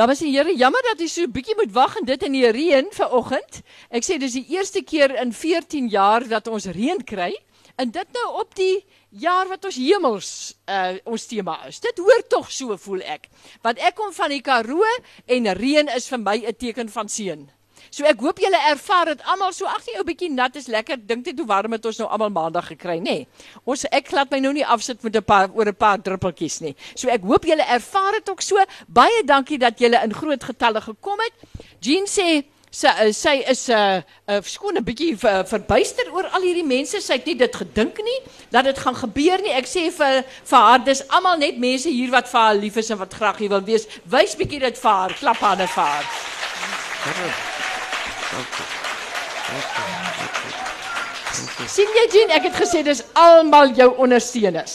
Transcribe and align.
Dames 0.00 0.22
en 0.24 0.30
here, 0.32 0.52
jammer 0.56 0.80
dat 0.86 1.00
jy 1.02 1.06
so 1.12 1.28
bietjie 1.28 1.52
moet 1.58 1.74
wag 1.76 1.98
en 1.98 2.06
dit 2.08 2.22
in 2.24 2.32
die 2.32 2.48
reën 2.56 2.86
vanoggend. 2.96 3.58
Ek 3.92 4.06
sê 4.06 4.16
dis 4.16 4.32
die 4.38 4.54
eerste 4.54 4.80
keer 4.80 5.12
in 5.20 5.34
14 5.36 5.90
jaar 5.92 6.24
dat 6.24 6.48
ons 6.48 6.70
reën 6.72 7.02
kry 7.04 7.34
en 7.76 7.92
dit 7.92 8.16
nou 8.16 8.24
op 8.40 8.56
die 8.56 8.78
jaar 9.20 9.50
wat 9.52 9.68
ons 9.68 9.76
hemels 9.76 10.30
uh, 10.72 10.96
ons 11.04 11.28
tema 11.28 11.58
is. 11.68 11.82
Dit 11.84 12.00
hoort 12.00 12.30
tog 12.32 12.48
so 12.48 12.80
voel 12.80 13.04
ek. 13.04 13.28
Want 13.60 13.84
ek 13.84 13.98
kom 14.00 14.16
van 14.16 14.32
die 14.32 14.40
Karoo 14.40 14.88
en 15.36 15.52
reën 15.60 15.92
is 15.92 16.08
vir 16.08 16.24
my 16.24 16.38
'n 16.48 16.56
teken 16.56 16.88
van 16.88 17.12
seën. 17.12 17.44
So 17.90 18.04
ek 18.04 18.20
hoop 18.20 18.38
julle 18.42 18.60
ervaar 18.70 19.14
dit 19.14 19.24
almal 19.32 19.52
so 19.56 19.66
ag 19.70 19.82
jy 19.86 19.96
ou 19.98 20.04
bietjie 20.04 20.30
nat 20.30 20.56
is 20.56 20.68
lekker. 20.68 21.00
Dink 21.00 21.26
net 21.26 21.38
hoe 21.38 21.48
warm 21.48 21.72
het 21.72 21.86
ons 21.86 21.98
nou 22.02 22.08
almal 22.08 22.30
maandag 22.30 22.70
gekry, 22.74 22.98
nê? 23.00 23.24
Nee. 23.24 23.26
Ons 23.64 23.86
ek 23.90 24.12
laat 24.12 24.30
my 24.30 24.40
nou 24.44 24.52
nie 24.52 24.66
afsit 24.66 25.02
met 25.02 25.16
'n 25.16 25.22
paar 25.24 25.50
oor 25.54 25.68
'n 25.68 25.74
paar 25.74 25.98
druppeltjies 25.98 26.60
nie. 26.60 26.74
So 26.94 27.08
ek 27.08 27.22
hoop 27.22 27.44
julle 27.44 27.64
ervaar 27.64 28.12
dit 28.12 28.30
ook 28.30 28.42
so. 28.42 28.56
Baie 28.88 29.24
dankie 29.24 29.58
dat 29.58 29.78
julle 29.78 30.00
in 30.04 30.14
groot 30.14 30.44
getalle 30.44 30.80
gekom 30.80 31.18
het. 31.20 31.34
Jean 31.80 32.06
sê 32.06 32.44
sy 32.70 32.86
eh, 32.86 33.12
sy 33.12 33.42
is 33.50 33.68
'n 33.68 33.72
uh, 33.74 34.02
'n 34.28 34.38
uh, 34.38 34.42
skoon 34.42 34.78
'n 34.78 34.84
bietjie 34.84 35.18
ver, 35.18 35.44
verbuister 35.44 36.06
oor 36.12 36.26
al 36.30 36.42
hierdie 36.42 36.66
mense. 36.66 37.00
Sy 37.00 37.14
het 37.14 37.26
nie 37.26 37.34
dit 37.34 37.56
gedink 37.56 37.98
nie 37.98 38.20
dat 38.50 38.64
dit 38.64 38.78
gaan 38.78 38.94
gebeur 38.94 39.40
nie. 39.42 39.52
Ek 39.52 39.66
sê 39.66 39.90
vir 39.90 40.24
vir 40.44 40.58
haar 40.58 40.84
dis 40.84 41.02
almal 41.08 41.38
net 41.38 41.58
mense 41.58 41.88
hier 41.88 42.10
wat 42.10 42.28
vir 42.28 42.40
haar 42.40 42.54
lief 42.54 42.76
is 42.76 42.90
en 42.90 42.98
wat 42.98 43.14
graag 43.14 43.38
hier 43.38 43.50
wil 43.50 43.64
wees. 43.64 43.86
Wys 44.04 44.36
bietjie 44.36 44.60
dit 44.60 44.78
vir 44.78 44.90
haar. 44.90 45.12
Klap 45.14 45.36
hande 45.36 45.66
vir 45.66 45.82
haar. 45.82 46.04
Ja. 47.06 47.59
Sien 51.70 51.90
jy 51.96 52.04
Jean, 52.12 52.32
ek 52.36 52.48
het 52.50 52.58
gesê 52.58 52.82
dis 52.86 53.02
almal 53.18 53.72
jou 53.74 53.88
ondersteuners. 54.04 54.74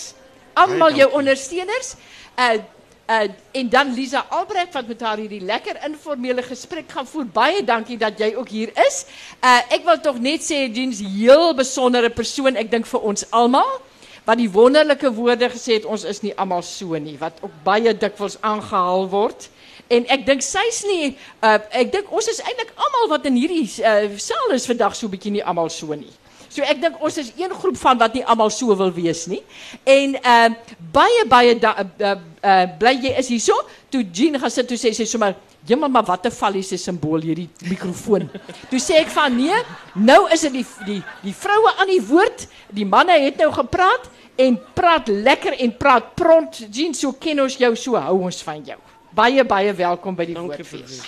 Almal 0.60 0.96
jou 1.00 1.10
ondersteuners. 1.20 1.96
Uh 2.36 2.58
uh 3.06 3.28
en 3.54 3.70
dan 3.70 3.94
Lisa 3.94 4.26
Albrecht 4.34 4.74
wat 4.74 4.88
met 4.90 5.02
haar 5.02 5.20
hierdie 5.22 5.44
lekker 5.46 5.78
informele 5.86 6.44
gesprek 6.44 6.92
gaan 6.92 7.08
voer. 7.08 7.26
Baie 7.32 7.64
dankie 7.64 7.98
dat 8.02 8.20
jy 8.20 8.34
ook 8.36 8.50
hier 8.50 8.72
is. 8.88 9.06
Uh 9.40 9.62
ek 9.78 9.86
wil 9.88 10.00
tog 10.02 10.20
net 10.20 10.44
sê 10.44 10.66
Jean's 10.68 11.00
heel 11.00 11.54
besondere 11.56 12.10
persoon, 12.10 12.58
ek 12.60 12.72
dink 12.72 12.90
vir 12.90 13.08
ons 13.08 13.28
almal 13.32 13.78
wat 14.26 14.40
die 14.42 14.50
wonderlike 14.50 15.12
woorde 15.14 15.52
gesê 15.54 15.78
het 15.78 15.86
ons 15.86 16.04
is 16.04 16.24
nie 16.26 16.34
almal 16.34 16.64
so 16.66 16.98
nie 16.98 17.14
wat 17.22 17.38
ook 17.46 17.54
baie 17.64 17.94
dikwels 17.94 18.40
aangehaal 18.42 19.06
word. 19.10 19.50
En 19.94 20.06
ek 20.10 20.26
dink 20.26 20.42
sy's 20.42 20.82
nie 20.88 21.14
uh 21.46 21.58
ek 21.70 21.92
dink 21.94 22.12
ons 22.14 22.28
is 22.32 22.42
eintlik 22.42 22.72
almal 22.74 23.12
wat 23.16 23.26
in 23.30 23.38
hierdie 23.38 23.66
uh, 23.86 24.16
saal 24.18 24.56
is 24.56 24.66
vandag 24.66 24.96
so 24.98 25.12
bietjie 25.12 25.34
nie 25.36 25.44
almal 25.46 25.70
so 25.70 25.94
nie. 25.94 26.14
So 26.50 26.66
ek 26.66 26.80
dink 26.82 27.02
ons 27.04 27.20
is 27.22 27.34
een 27.38 27.52
groep 27.54 27.78
van 27.78 28.00
wat 28.02 28.16
nie 28.18 28.24
almal 28.26 28.50
so 28.54 28.74
wil 28.80 28.94
wees 28.96 29.26
nie. 29.30 29.44
En 29.84 30.16
uh 30.18 30.48
baie 30.96 31.26
baie 31.30 31.58
da, 31.60 31.76
uh, 31.84 32.16
uh, 32.42 32.64
bly 32.80 32.96
jy 33.04 33.14
is 33.20 33.30
hierso. 33.34 33.58
Toe 33.94 34.02
Jean 34.10 34.40
gaan 34.42 34.54
sit 34.54 34.70
toe 34.70 34.80
sê 34.80 34.94
sy 34.96 35.06
sommer 35.10 35.36
Jemma 35.66 35.88
maar 35.90 36.06
wat 36.06 36.26
'n 36.26 36.32
falliese 36.32 36.78
simbool 36.78 37.22
hierdie 37.26 37.50
mikrofoon. 37.70 38.30
Toe 38.70 38.78
sê 38.78 39.02
ek 39.02 39.10
van 39.10 39.34
nee, 39.34 39.58
nou 39.98 40.30
is 40.30 40.46
dit 40.46 40.62
die 40.62 40.66
die 40.86 41.02
die 41.24 41.34
vroue 41.34 41.74
aan 41.82 41.90
die 41.90 42.04
woord. 42.06 42.48
Die 42.70 42.86
manne 42.86 43.18
het 43.18 43.42
nou 43.42 43.50
gepraat 43.52 44.06
en 44.38 44.60
praat 44.78 45.08
lekker 45.10 45.58
en 45.58 45.78
praat 45.78 46.14
pront. 46.14 46.68
Jean, 46.70 46.94
so 46.94 47.18
ken 47.18 47.42
ons 47.42 47.58
jou, 47.58 47.74
so 47.76 47.98
hou 47.98 48.22
ons 48.30 48.44
van 48.46 48.62
jou 48.62 48.78
baie 49.16 49.46
baie 49.48 49.74
welkom 49.74 50.16
by 50.16 50.26
die 50.28 50.36
woordfees. 50.36 51.00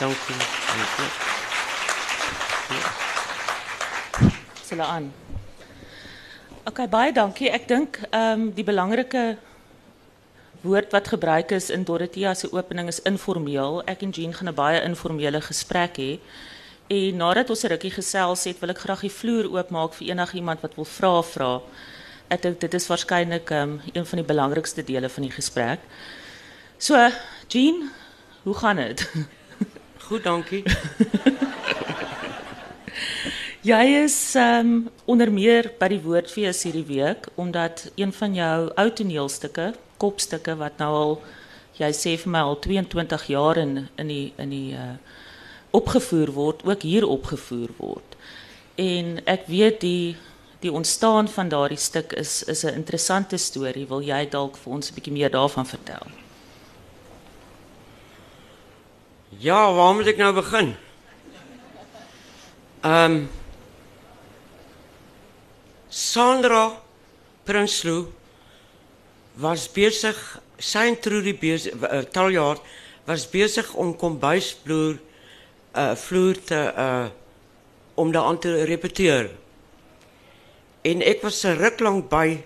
Dankie. 0.00 0.36
Dankie. 0.72 1.10
Sal 4.64 4.80
aan. 4.80 5.10
OK, 6.66 6.80
baie 6.90 7.12
dankie. 7.12 7.50
Ek 7.52 7.68
dink 7.68 8.00
ehm 8.08 8.48
um, 8.48 8.48
die 8.56 8.64
belangrike 8.64 9.36
woord 10.66 10.90
wat 10.96 11.12
gebruik 11.12 11.52
is 11.54 11.68
in 11.70 11.84
Dorothea 11.86 12.34
se 12.34 12.50
opening 12.52 12.88
is 12.88 13.02
informeel. 13.06 13.82
Ek 13.86 14.02
en 14.02 14.10
Jean 14.10 14.34
gaan 14.34 14.48
'n 14.48 14.54
baie 14.54 14.82
informele 14.82 15.40
gesprek 15.40 15.96
hê. 15.96 16.18
En 16.88 17.16
nadat 17.16 17.50
ons 17.50 17.62
'n 17.62 17.68
rukkie 17.68 17.90
gesels 17.90 18.44
het, 18.44 18.58
wil 18.60 18.70
ek 18.70 18.78
graag 18.78 19.00
die 19.00 19.16
vloer 19.20 19.46
oopmaak 19.52 19.94
vir 19.94 20.08
enigiemand 20.08 20.60
wat 20.60 20.74
wil 20.74 20.84
vra 20.84 21.22
vra. 21.22 21.60
Ek 22.28 22.42
dink 22.42 22.60
dit 22.60 22.74
is 22.74 22.88
waarskynlik 22.88 23.50
um, 23.50 23.80
een 23.92 24.06
van 24.06 24.18
die 24.18 24.26
belangrikste 24.26 24.82
dele 24.82 25.08
van 25.08 25.22
die 25.22 25.32
gesprek. 25.32 25.78
So, 26.78 27.08
Jean, 27.48 27.90
hoe 28.42 28.54
gaan 28.54 28.76
dit? 28.76 29.12
Goed, 30.06 30.24
dankie. 30.24 30.62
Jy 33.66 33.84
is 34.04 34.34
um, 34.34 34.90
onder 35.04 35.32
meer 35.32 35.72
by 35.80 35.88
die 35.90 36.00
Woordfees 36.04 36.60
hierdie 36.68 36.84
week 36.86 37.24
omdat 37.34 37.88
een 37.96 38.12
van 38.12 38.34
jou 38.36 38.58
ou 38.76 38.90
toneelstukke, 38.92 39.72
kopstukke 39.96 40.54
wat 40.60 40.76
nou 40.78 40.90
al 40.94 41.16
jy 41.80 41.88
sê 41.96 42.12
vir 42.20 42.30
my 42.30 42.44
al 42.46 42.60
22 42.62 43.24
jaar 43.32 43.58
in 43.58 43.88
in 43.96 44.12
die 44.12 44.26
in 44.38 44.52
die 44.54 44.76
uh 44.76 44.94
opgevoer 45.76 46.30
word, 46.32 46.62
ook 46.64 46.82
hier 46.86 47.04
opgevoer 47.04 47.72
word. 47.76 48.14
En 48.80 49.18
ek 49.26 49.48
weet 49.50 49.80
die 49.80 50.16
die 50.62 50.72
ontstaan 50.72 51.28
van 51.28 51.50
daardie 51.52 51.80
stuk 51.80 52.12
is 52.12 52.44
is 52.44 52.64
'n 52.64 52.78
interessante 52.84 53.36
storie. 53.36 53.88
Wil 53.88 54.00
jy 54.00 54.28
dalk 54.30 54.56
vir 54.56 54.72
ons 54.72 54.90
'n 54.90 54.94
bietjie 54.94 55.12
meer 55.12 55.30
daarvan 55.30 55.66
vertel? 55.66 56.06
Ja, 59.38 59.72
waar 59.72 59.94
moet 59.94 60.06
ik 60.06 60.16
nou 60.16 60.34
beginnen? 60.34 60.78
Um, 62.84 63.30
Sandra 65.88 66.82
Prinsloo 67.42 68.12
was 69.34 69.72
bezig, 69.72 70.40
zijn 70.56 71.00
Trudy 71.00 71.38
bezig, 71.38 71.72
uh, 71.74 71.98
taljaar, 71.98 72.56
was 73.04 73.30
bezig 73.30 73.74
om 73.74 73.96
kombuisvloer 73.96 74.98
uh, 75.76 75.94
vloer 75.94 76.42
te, 76.44 76.72
uh, 76.76 77.06
om 77.94 78.12
daar 78.12 78.22
aan 78.22 78.38
te 78.38 78.64
repeteren. 78.64 79.36
En 80.80 81.08
ik 81.08 81.20
was 81.22 81.42
er 81.42 81.56
ruk 81.56 81.78
lang 81.78 82.08
bij. 82.08 82.42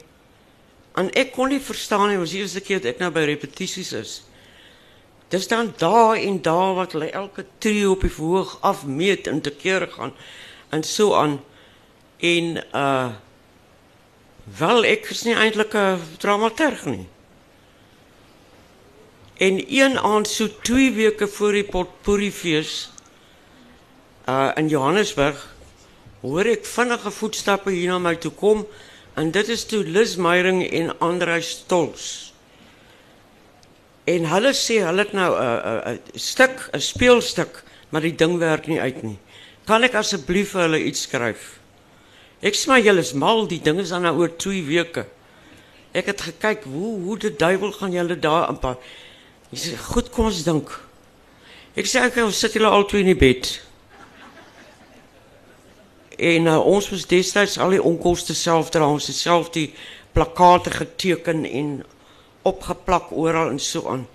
En 0.95 1.13
ik 1.13 1.33
kon 1.33 1.49
niet 1.49 1.63
verstaan, 1.63 2.09
het 2.09 2.19
was 2.19 2.31
de 2.31 2.39
eerste 2.39 2.61
keer 2.61 2.81
dat 2.81 2.93
ik 2.93 2.99
nou 2.99 3.13
bij 3.13 3.25
repetities 3.25 3.93
is. 3.93 4.23
Dis 5.31 5.49
dan 5.49 5.73
daar 5.79 6.17
en 6.17 6.43
daar 6.43 6.75
wat 6.75 6.93
hulle 6.93 7.11
elke 7.11 7.45
trio 7.59 7.91
op 7.91 8.01
die 8.01 8.11
verhoog 8.11 8.57
afmeet 8.61 9.27
en 9.31 9.41
te 9.41 9.51
kere 9.51 9.87
gaan 9.87 10.13
en 10.69 10.83
so 10.83 11.15
aan. 11.15 11.41
En 12.19 12.65
uh 12.75 13.11
wel 14.59 14.85
ek 14.85 15.07
is 15.15 15.23
nie 15.23 15.35
eintlik 15.39 15.75
'n 15.79 16.01
dramaturg 16.19 16.85
nie. 16.85 17.07
En 19.39 19.63
een 19.69 19.99
aand 19.99 20.29
so 20.29 20.49
2 20.63 20.93
weke 20.93 21.29
voor 21.29 21.53
die 21.53 21.65
potpourri 21.65 22.33
fees 22.33 22.91
uh 24.27 24.51
in 24.55 24.69
Johannesburg 24.69 25.55
hoor 26.21 26.45
ek 26.45 26.67
vinnige 26.67 27.11
voetstappe 27.11 27.71
hier 27.71 27.89
na 27.89 27.99
my 27.99 28.17
toe 28.17 28.33
kom 28.33 28.67
en 29.15 29.31
dit 29.31 29.49
is 29.49 29.65
toe 29.65 29.85
Lis 29.85 30.17
Meyering 30.17 30.71
en 30.71 30.99
Andreus 30.99 31.49
Stols. 31.49 32.30
En 34.11 34.27
hulle 34.33 34.53
sê 34.57 34.81
hulle 34.83 35.05
het 35.05 35.13
nou 35.15 35.31
'n 35.37 35.95
'n 35.95 36.19
stuk, 36.19 36.71
'n 36.73 36.81
speelstuk, 36.81 37.63
maar 37.91 38.01
die 38.01 38.15
ding 38.15 38.39
werk 38.39 38.67
nie 38.67 38.81
uit 38.81 39.03
nie. 39.03 39.19
Kan 39.67 39.83
ek 39.85 39.95
asseblief 39.95 40.51
vir 40.51 40.63
hulle 40.63 40.85
iets 40.85 41.03
skryf? 41.03 41.61
Ek 42.43 42.55
sê 42.55 42.67
maar 42.67 42.81
julle 42.81 43.01
is 43.01 43.13
mal, 43.13 43.47
die 43.47 43.61
ding 43.61 43.79
is 43.79 43.89
dan 43.89 44.03
nou 44.03 44.17
oor 44.19 44.37
2 44.37 44.65
weke. 44.65 45.07
Ek 45.93 46.07
het 46.07 46.21
gekyk 46.21 46.65
hoe 46.65 47.01
hoe 47.05 47.19
die 47.19 47.37
duiwel 47.37 47.73
gaan 47.73 47.93
julle 47.93 48.17
daar 48.19 48.47
aanpak. 48.47 48.79
Hy 49.51 49.57
sê 49.59 49.77
goed, 49.77 50.11
kom 50.11 50.31
ons 50.31 50.45
dink. 50.45 50.71
Ek 51.77 51.87
sê 51.87 52.01
ek 52.03 52.15
gaan 52.15 52.33
sit 52.33 52.55
julle 52.55 52.71
al 52.71 52.87
twee 52.87 53.03
in 53.03 53.13
die 53.13 53.19
bed. 53.19 53.61
En 56.19 56.47
uh, 56.47 56.59
ons 56.67 56.91
was 56.91 57.07
destyds 57.07 57.59
al 57.59 57.71
die 57.71 57.83
onkoste 57.83 58.35
self 58.35 58.71
dra, 58.71 58.87
ons 58.87 59.07
het 59.07 59.17
self 59.17 59.51
die 59.51 59.71
plakate 60.13 60.71
geteken 60.71 61.45
en 61.47 61.83
opgeplak 62.43 63.13
oral 63.13 63.51
en 63.51 63.59
so 63.59 63.89
aan. 63.89 64.07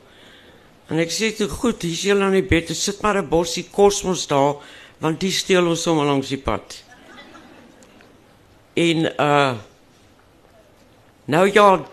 En 0.90 1.02
ek 1.02 1.14
sê 1.14 1.32
toe 1.34 1.48
goed, 1.50 1.82
hier 1.82 1.96
is 1.96 2.04
jy 2.06 2.16
aan 2.18 2.36
die 2.38 2.46
bed, 2.46 2.70
sit 2.76 3.02
maar 3.02 3.18
'n 3.18 3.30
bossie 3.30 3.66
kosmos 3.72 4.28
daar, 4.28 4.62
want 5.00 5.20
die 5.20 5.32
steel 5.32 5.68
ons 5.68 5.82
sommer 5.82 6.06
langs 6.06 6.30
die 6.30 6.42
pad. 6.42 6.84
En 8.74 9.06
uh 9.20 9.56
nou 11.26 11.50
ja, 11.50 11.86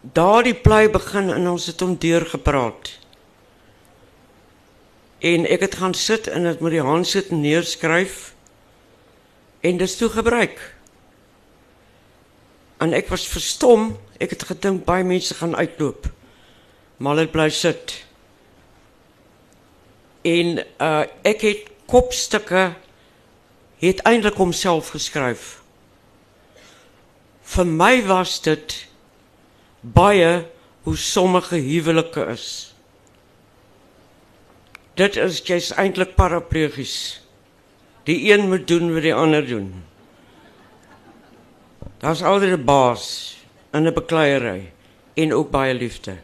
daardie 0.00 0.54
plei 0.54 0.88
begin 0.88 1.30
en 1.30 1.48
ons 1.48 1.66
het 1.66 1.80
hom 1.80 1.96
deurgepraat. 1.98 2.92
En 5.18 5.46
ek 5.46 5.60
het 5.60 5.74
gaan 5.74 5.94
sit 5.94 6.28
en 6.28 6.46
dit 6.46 6.60
met 6.60 6.70
die 6.76 6.84
hand 6.84 7.06
sit 7.06 7.30
neerskryf. 7.30 8.34
En 9.60 9.76
dit 9.76 9.98
toe 9.98 10.08
gebruik. 10.08 10.60
En 12.78 12.92
ek 12.92 13.08
was 13.08 13.26
verstom 13.26 13.96
Ek 14.18 14.32
het 14.32 14.46
gedink 14.48 14.84
baie 14.86 15.04
mense 15.04 15.34
gaan 15.36 15.56
uitloop. 15.56 16.08
Maar 16.96 17.16
hulle 17.16 17.30
bly 17.32 17.48
sit. 17.52 17.98
En 20.24 20.62
uh 20.82 21.04
ek 21.26 21.44
het 21.44 21.70
kopstukke 21.86 22.72
het 23.82 24.00
eintlik 24.08 24.38
homself 24.40 24.88
geskryf. 24.96 25.60
Vir 27.46 27.66
my 27.68 28.00
was 28.08 28.40
dit 28.42 28.86
baie 29.80 30.46
hoe 30.86 30.96
sommige 30.96 31.60
huwelike 31.60 32.24
is. 32.32 32.48
Dit 34.96 35.18
is 35.20 35.42
jy's 35.44 35.70
eintlik 35.76 36.16
paraplegies. 36.16 37.20
Die 38.08 38.32
een 38.32 38.48
moet 38.48 38.66
doen 38.68 38.94
wat 38.94 39.04
die 39.04 39.14
ander 39.14 39.46
doen. 39.46 39.84
Daar's 42.00 42.22
altyd 42.22 42.56
'n 42.56 42.64
baas 42.64 43.35
in 43.76 43.86
'n 43.86 43.94
bekleierery 43.94 44.72
en 45.14 45.34
ook 45.34 45.50
baie 45.50 45.74
liefde. 45.74 46.16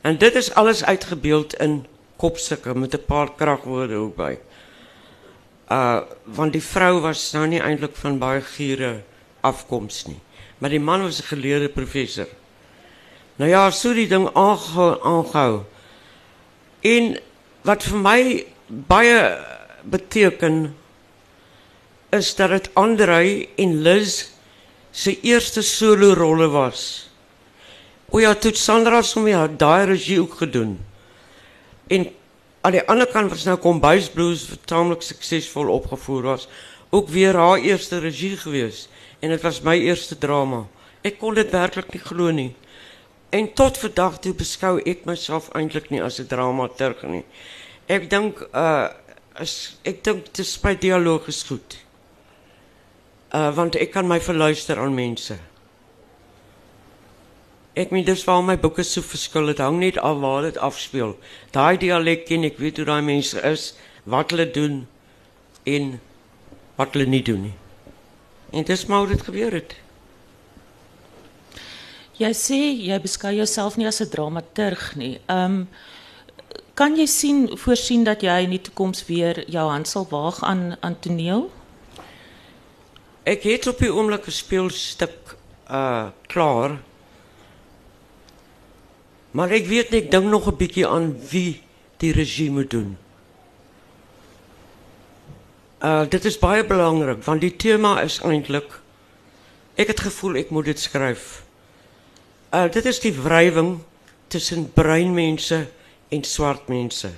En 0.00 0.18
dit 0.18 0.34
is 0.34 0.54
alles 0.54 0.84
uitgebeeld 0.84 1.54
in 1.54 1.86
kopstukke 2.16 2.74
met 2.74 2.94
'n 2.94 3.04
paar 3.06 3.34
kragwoorde 3.34 3.94
ook 3.94 4.16
by. 4.16 4.36
Uh 5.68 6.00
want 6.24 6.52
die 6.52 6.62
vrou 6.62 7.00
was 7.00 7.32
nou 7.32 7.46
nie 7.46 7.60
eintlik 7.60 7.96
van 7.96 8.18
baie 8.18 8.40
giere 8.40 9.02
afkoms 9.40 10.04
nie, 10.06 10.20
maar 10.58 10.70
die 10.70 10.80
man 10.80 11.02
was 11.02 11.20
'n 11.22 11.30
geleerde 11.34 11.68
professor. 11.68 12.26
Nou 13.36 13.50
ja, 13.50 13.70
so 13.70 13.94
die 13.94 14.08
ding 14.08 14.28
aangehou 14.32 14.98
aangehou. 15.02 15.62
En 16.80 17.20
wat 17.62 17.82
vir 17.82 17.98
my 17.98 18.46
baie 18.66 19.38
beteken 19.82 20.74
is 22.10 22.34
dat 22.34 22.50
dit 22.50 22.70
Andrei 22.74 23.48
en 23.56 23.82
Liz 23.82 24.31
se 24.92 25.20
eerste 25.20 25.62
solo 25.62 26.12
rolle 26.14 26.48
was. 26.52 27.08
O 28.12 28.20
ja, 28.20 28.34
toe 28.34 28.52
Sandra 28.54 29.02
som 29.02 29.26
ja 29.26 29.46
daai 29.48 29.86
regie 29.88 30.20
ook 30.20 30.34
gedoen. 30.44 30.76
En 31.88 32.10
aan 32.60 32.76
die 32.76 32.84
ander 32.86 33.08
kant 33.08 33.32
was 33.32 33.46
nou 33.48 33.56
Kombuis 33.56 34.10
Blues 34.12 34.44
taamlik 34.68 35.02
suksesvol 35.02 35.72
opgevoer 35.72 36.22
was, 36.22 36.48
ook 36.92 37.08
weer 37.08 37.34
haar 37.34 37.58
eerste 37.64 37.98
regie 37.98 38.36
gewees 38.36 38.86
en 39.20 39.32
dit 39.32 39.42
was 39.42 39.62
my 39.64 39.78
eerste 39.80 40.18
drama. 40.18 40.66
Ek 41.02 41.16
kon 41.18 41.34
dit 41.34 41.50
werklik 41.50 41.92
nie 41.94 42.02
glo 42.02 42.30
nie. 42.34 42.52
En 43.32 43.48
tot 43.56 43.78
vandag 43.80 44.18
toe 44.20 44.34
beskou 44.36 44.76
ek 44.84 45.06
myself 45.08 45.48
eintlik 45.56 45.88
nie 45.90 46.02
as 46.02 46.20
'n 46.20 46.28
dramaturg 46.28 47.02
nie. 47.08 47.24
Ek 47.88 48.10
dink 48.10 48.44
uh 48.52 48.88
as 49.34 49.76
ek 49.88 50.04
dink 50.04 50.24
dit 50.24 50.38
is 50.44 50.58
by 50.60 50.74
dialoog 50.76 51.28
is 51.28 51.42
goed. 51.48 51.78
Uh, 53.34 53.54
want 53.54 53.80
ik 53.80 53.90
kan 53.90 54.06
mij 54.06 54.20
verluisteren 54.20 54.82
aan 54.82 54.94
mensen. 54.94 55.40
Ik 57.72 57.90
meen 57.90 58.04
dus 58.04 58.24
waar 58.24 58.44
mijn 58.44 58.60
boeken 58.60 58.84
zo 58.84 59.00
verschillen. 59.00 59.48
Het 59.48 59.58
hangt 59.58 59.78
niet 59.78 59.98
af 59.98 60.18
waar 60.18 60.42
het 60.42 60.58
afspeelt. 60.58 61.16
Die 61.50 61.78
dialect 61.78 62.28
ken 62.28 62.44
ik, 62.44 62.58
weet 62.58 62.76
hoe 62.76 62.84
die 62.84 63.00
mensen 63.00 63.42
is, 63.42 63.74
wat 64.02 64.30
ze 64.30 64.50
doen 64.50 64.86
en 65.62 66.00
wat 66.74 66.88
ze 66.92 66.98
niet 66.98 67.26
doen. 67.26 67.42
Nie. 67.42 67.54
En 68.50 68.64
dis 68.64 68.86
maar 68.86 68.98
hoe 68.98 69.08
dit 69.08 69.22
gebeur 69.22 69.52
het. 69.52 69.74
Jy 72.20 72.30
sê 72.36 72.58
jy 72.84 72.98
beskou 73.00 73.32
jouself 73.34 73.76
nie 73.76 73.86
as 73.86 74.00
'n 74.00 74.08
dramaturg 74.08 74.94
nie. 74.96 75.20
Um 75.26 75.68
kan 76.74 76.96
jy 76.96 77.06
sien 77.06 77.58
voorsien 77.58 78.04
dat 78.04 78.20
jy 78.20 78.42
in 78.42 78.50
die 78.50 78.60
toekoms 78.60 79.06
weer 79.06 79.50
jou 79.50 79.70
hand 79.70 79.88
sal 79.88 80.06
waag 80.10 80.42
aan 80.42 80.76
aan 80.80 80.98
toneel? 81.00 81.50
Ik 83.22 83.42
het 83.42 83.66
op 83.66 83.78
die 83.78 83.92
oomblik 83.94 84.26
'n 84.26 84.30
speelstuk 84.30 85.36
uh 85.70 86.06
klaar. 86.26 86.80
Maar 89.30 89.50
ek 89.50 89.66
weet 89.66 89.90
nie, 89.90 90.02
ek 90.02 90.10
dink 90.10 90.24
nog 90.24 90.46
'n 90.46 90.56
bietjie 90.56 90.86
aan 90.86 91.16
wie 91.30 91.62
die 91.96 92.12
regie 92.12 92.50
moet 92.50 92.70
doen. 92.70 92.98
Uh 95.82 96.08
dit 96.08 96.24
is 96.24 96.38
baie 96.38 96.64
belangrik 96.64 97.22
want 97.24 97.40
die 97.40 97.56
tema 97.56 98.00
is 98.00 98.20
eintlik 98.20 98.80
ek 99.74 99.86
het 99.86 100.00
gevoel 100.00 100.34
ek 100.34 100.50
moet 100.50 100.64
dit 100.64 100.80
skryf. 100.80 101.44
Uh 102.52 102.70
dit 102.70 102.84
is 102.84 103.00
die 103.00 103.14
wrywing 103.22 103.78
tussen 104.26 104.72
breinmense 104.72 105.68
en 106.08 106.24
swart 106.24 106.68
mense. 106.68 107.10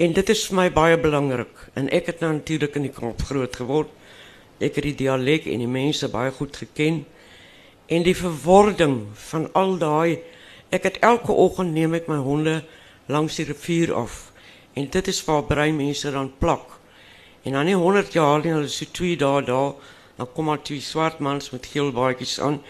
En 0.00 0.14
dit 0.16 0.30
is 0.32 0.42
vir 0.48 0.56
my 0.56 0.68
baie 0.72 0.96
belangrik 0.96 1.66
en 1.76 1.90
ek 1.92 2.06
het 2.08 2.22
nou 2.24 2.30
natuurlik 2.32 2.76
in 2.78 2.86
die 2.86 2.92
Kaap 2.94 3.20
groot 3.28 3.56
geword. 3.60 3.90
Ek 4.56 4.78
het 4.78 4.86
die 4.86 4.94
dialek 4.96 5.44
en 5.52 5.60
die 5.60 5.68
mense 5.68 6.08
baie 6.08 6.32
goed 6.32 6.56
geken 6.56 7.02
en 7.92 8.06
die 8.06 8.16
verwording 8.16 8.94
van 9.28 9.50
al 9.52 9.76
daai 9.82 10.22
ek 10.72 10.88
het 10.88 10.96
elke 11.04 11.36
oggend 11.36 11.76
neem 11.76 11.98
ek 12.00 12.08
my 12.08 12.16
honde 12.24 12.62
langs 13.12 13.36
die 13.36 13.46
rivier 13.50 13.92
af 13.92 14.30
en 14.72 14.88
dit 14.88 15.12
is 15.12 15.20
waar 15.28 15.44
brein 15.44 15.76
mense 15.76 16.14
dan 16.16 16.32
plak. 16.40 16.78
En 17.44 17.60
dan 17.60 17.68
nie 17.68 17.76
100 17.76 18.16
jaar 18.16 18.40
nie, 18.40 18.56
hulle 18.56 18.72
so 18.72 18.88
2 18.88 19.20
dae 19.20 19.44
daar, 19.44 19.76
dan 20.16 20.32
kom 20.32 20.48
al 20.48 20.64
twee 20.64 20.80
swart 20.80 21.20
mans 21.20 21.52
met 21.52 21.68
geel 21.74 21.92
baadjies 21.92 22.38
aan 22.40 22.62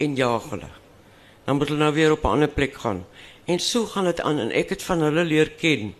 en 0.00 0.16
jaag 0.16 0.50
hulle. 0.56 0.72
Dan 1.44 1.60
moet 1.60 1.68
hulle 1.68 1.84
nou 1.84 1.92
weer 1.92 2.16
op 2.16 2.24
'n 2.24 2.36
ander 2.40 2.48
plek 2.48 2.80
gaan. 2.80 3.04
En 3.44 3.58
so 3.58 3.84
gaan 3.84 4.04
dit 4.04 4.20
aan 4.20 4.38
en 4.38 4.52
ek 4.52 4.68
het 4.68 4.82
van 4.82 5.00
hulle 5.00 5.24
leer 5.24 5.50
ken. 5.50 5.94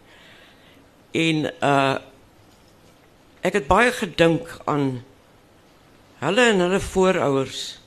En 1.11 1.51
uh 1.63 1.97
ek 3.41 3.55
het 3.55 3.69
baie 3.71 3.93
gedink 3.95 4.51
aan 4.67 5.05
hulle 6.19 6.45
en 6.51 6.59
hulle 6.61 6.81
voorouers. 6.83 7.79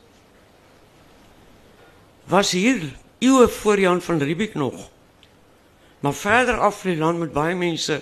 Was 2.32 2.52
hier 2.56 2.80
eeue 3.20 3.48
voor 3.48 3.80
Jan 3.80 4.02
van 4.02 4.22
Riebeeck 4.22 4.54
nog. 4.54 4.90
Maar 6.00 6.14
verder 6.14 6.60
af 6.60 6.86
in 6.86 6.96
die 6.96 7.00
land 7.00 7.20
met 7.20 7.34
baie 7.34 7.56
mense 7.56 8.02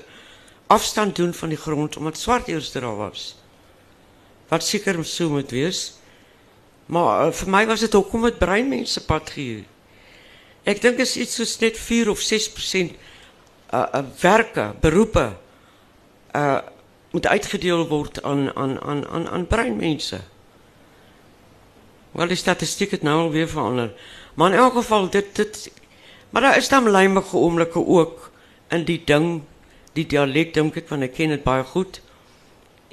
afstand 0.68 1.16
doen 1.16 1.34
van 1.34 1.50
die 1.50 1.58
grond 1.58 1.98
omdat 1.98 2.18
swart 2.18 2.48
eers 2.48 2.72
daar 2.72 2.96
was. 2.96 3.36
Wat 4.48 4.64
seker 4.64 5.06
so 5.06 5.30
moet 5.30 5.52
wees. 5.52 6.00
Maar 6.86 7.28
uh, 7.28 7.34
vir 7.34 7.50
my 7.50 7.66
was 7.70 7.80
dit 7.86 7.96
ook 7.96 8.14
om 8.14 8.26
met 8.26 8.38
breinmense 8.42 9.06
pad 9.06 9.30
hier. 9.38 9.62
Ek 10.66 10.82
dink 10.82 10.98
is 10.98 11.18
iets 11.18 11.36
soos 11.38 11.58
net 11.62 11.78
4 11.78 12.10
of 12.10 12.22
6% 12.22 12.96
uh, 13.74 13.86
uh 13.94 14.04
werke, 14.22 14.74
beroepe 14.80 15.32
uh 16.36 16.60
moet 17.10 17.28
uitgedeel 17.28 17.88
word 17.88 18.22
aan 18.24 18.56
aan 18.56 18.82
aan 18.82 19.08
aan 19.08 19.28
aan 19.30 19.48
breinmense. 19.48 20.20
Wel 22.12 22.28
die 22.28 22.38
statistiek 22.38 22.92
het 22.92 23.02
nou 23.02 23.22
al 23.22 23.32
weer 23.32 23.50
verander. 23.50 23.94
Maar 24.34 24.52
in 24.52 24.58
elk 24.58 24.74
geval 24.74 25.10
dit 25.10 25.36
dit 25.36 25.72
maar 26.30 26.42
daar 26.42 26.58
is 26.58 26.70
dan 26.70 26.92
lymige 26.92 27.38
oomblikke 27.38 27.86
ook 27.86 28.32
in 28.70 28.84
die 28.86 29.02
ding, 29.06 29.42
die 29.94 30.06
dialek 30.06 30.54
dink 30.54 30.76
ek 30.78 30.90
want 30.90 31.08
ek 31.08 31.16
ken 31.18 31.34
dit 31.34 31.44
baie 31.44 31.64
goed. 31.64 32.02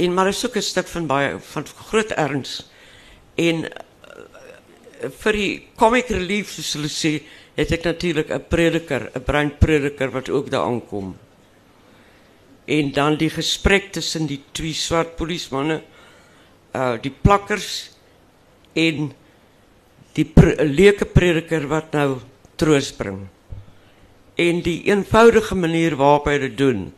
En 0.01 0.15
maar 0.15 0.29
is 0.29 0.47
ook 0.47 0.57
'n 0.57 0.63
stuk 0.63 0.89
van 0.89 1.07
baie 1.07 1.37
van 1.39 1.67
groot 1.89 2.11
erns. 2.11 2.71
En 3.35 3.69
vir 5.23 5.33
die 5.33 5.51
comic 5.77 6.11
relief 6.11 6.51
soos 6.55 6.75
hulle 6.77 6.91
sê, 6.93 7.21
het 7.57 7.73
ek 7.73 7.85
natuurlik 7.85 8.31
'n 8.31 8.45
prediker, 8.49 9.11
'n 9.15 9.25
breinprediker 9.25 10.11
wat 10.11 10.29
ook 10.29 10.51
daar 10.51 10.67
aankom. 10.67 11.17
En 12.67 12.93
dan 12.93 13.17
die 13.17 13.31
gesprek 13.31 13.93
tussen 13.93 14.27
die 14.27 14.43
twee 14.53 14.75
swart 14.75 15.17
polismanne, 15.17 15.83
uh 16.75 16.97
die 17.01 17.15
plakkers 17.23 17.91
en 18.75 19.13
die 20.13 20.25
pre 20.25 20.65
leuke 20.65 21.05
prediker 21.05 21.67
wat 21.69 21.93
nou 21.93 22.21
troos 22.57 22.93
bring. 22.93 23.29
En 24.37 24.63
die 24.63 24.83
eenvoudige 24.85 25.55
manier 25.55 25.97
waarop 25.97 26.27
hy 26.27 26.39
dit 26.39 26.57
doen. 26.59 26.93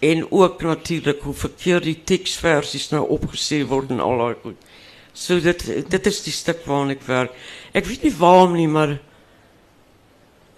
En 0.00 0.26
ook 0.30 0.62
natuurlik 0.62 1.20
hoe 1.22 1.34
verkeerd 1.34 1.84
die 1.84 2.00
teksversies 2.04 2.90
nou 2.90 3.04
opgesê 3.08 3.64
word 3.66 3.90
en 3.90 4.00
al 4.00 4.18
daai 4.18 4.36
goed. 4.42 4.69
So 5.12 5.40
dit 5.40 5.64
dit 5.90 6.06
is 6.06 6.22
die 6.22 6.34
stuk 6.34 6.64
waarna 6.66 6.96
ek 6.96 7.06
werk. 7.06 7.36
Ek 7.74 7.86
weet 7.86 8.06
nie 8.06 8.14
waarom 8.18 8.54
nie, 8.56 8.68
maar 8.68 8.98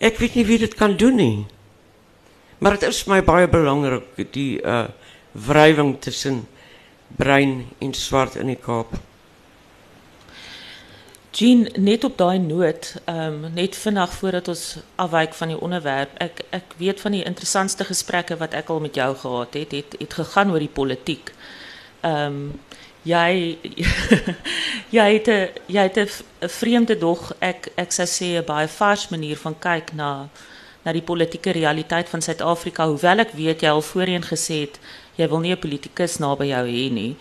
ek 0.03 0.19
weet 0.21 0.37
nie 0.39 0.47
wie 0.47 0.59
dit 0.59 0.75
kan 0.75 0.97
doen 0.97 1.17
nie. 1.17 1.47
Maar 2.63 2.79
dit 2.79 2.89
is 2.89 3.05
my 3.11 3.23
baie 3.27 3.49
belangrik 3.51 4.27
die 4.35 4.61
uh 4.63 4.89
wrywing 5.33 5.97
tussen 6.01 6.43
bruin 7.17 7.67
en 7.81 7.95
swart 7.95 8.37
in 8.37 8.53
die 8.53 8.61
Kaap. 8.61 8.93
Jean, 11.33 11.65
net 11.81 12.05
op 12.05 12.19
daai 12.21 12.39
noot, 12.39 12.91
ehm 13.09 13.45
um, 13.45 13.53
net 13.57 13.77
vinnig 13.77 14.13
voordat 14.21 14.49
ons 14.53 14.65
afwyk 15.01 15.33
van 15.35 15.49
die 15.49 15.61
onderwerp. 15.61 16.13
Ek 16.21 16.43
ek 16.53 16.75
weet 16.77 17.01
van 17.01 17.17
die 17.17 17.25
interessantste 17.25 17.87
gesprekke 17.89 18.37
wat 18.37 18.53
ek 18.53 18.69
al 18.69 18.83
met 18.85 19.01
jou 19.01 19.09
gehad 19.17 19.57
het, 19.57 19.73
het 19.73 19.97
het 19.99 20.19
gegaan 20.21 20.53
oor 20.53 20.61
die 20.61 20.77
politiek. 20.81 21.33
Ehm 22.03 22.37
um, 22.37 22.61
jy 23.03 23.59
jy 24.99 25.07
het 25.13 25.29
'n 25.29 25.49
jy 25.67 25.83
het 25.83 25.99
'n 25.99 26.49
vreemde 26.49 26.99
dog 26.99 27.33
ek 27.41 27.73
ek 27.77 27.93
sou 27.93 28.07
sê 28.07 28.39
'n 28.39 28.45
baie 28.45 28.69
vars 28.69 29.09
manier 29.09 29.37
van 29.37 29.59
kyk 29.59 29.93
na 29.93 30.29
na 30.85 30.93
die 30.93 31.03
politieke 31.03 31.53
realiteit 31.55 32.09
van 32.09 32.23
Suid-Afrika, 32.23 32.87
hoewel 32.87 33.23
ek 33.23 33.37
weet 33.39 33.63
jy 33.63 33.71
al 33.71 33.83
voorheen 33.83 34.25
gesê 34.27 34.67
het 34.67 34.81
jy 35.15 35.29
wil 35.29 35.41
nie 35.41 35.53
'n 35.53 35.59
politikus 35.59 36.19
naby 36.19 36.47
jou 36.47 36.67
hê 36.67 36.91
nie. 36.91 37.17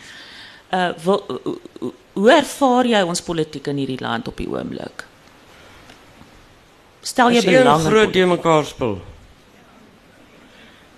Uh 0.71 0.93
wil, 1.03 1.41
hoe 2.13 2.31
ervaar 2.31 2.85
jy 2.85 3.01
ons 3.01 3.21
politiek 3.21 3.67
in 3.67 3.77
hierdie 3.77 4.01
land 4.01 4.27
op 4.27 4.37
die 4.37 4.47
oomblik? 4.47 5.05
Stel 7.01 7.31
jy 7.31 7.41
belang 7.45 7.81
in 7.81 7.91
groot 7.91 8.13
de 8.13 8.25
mekaar 8.25 8.65
spel? 8.65 9.01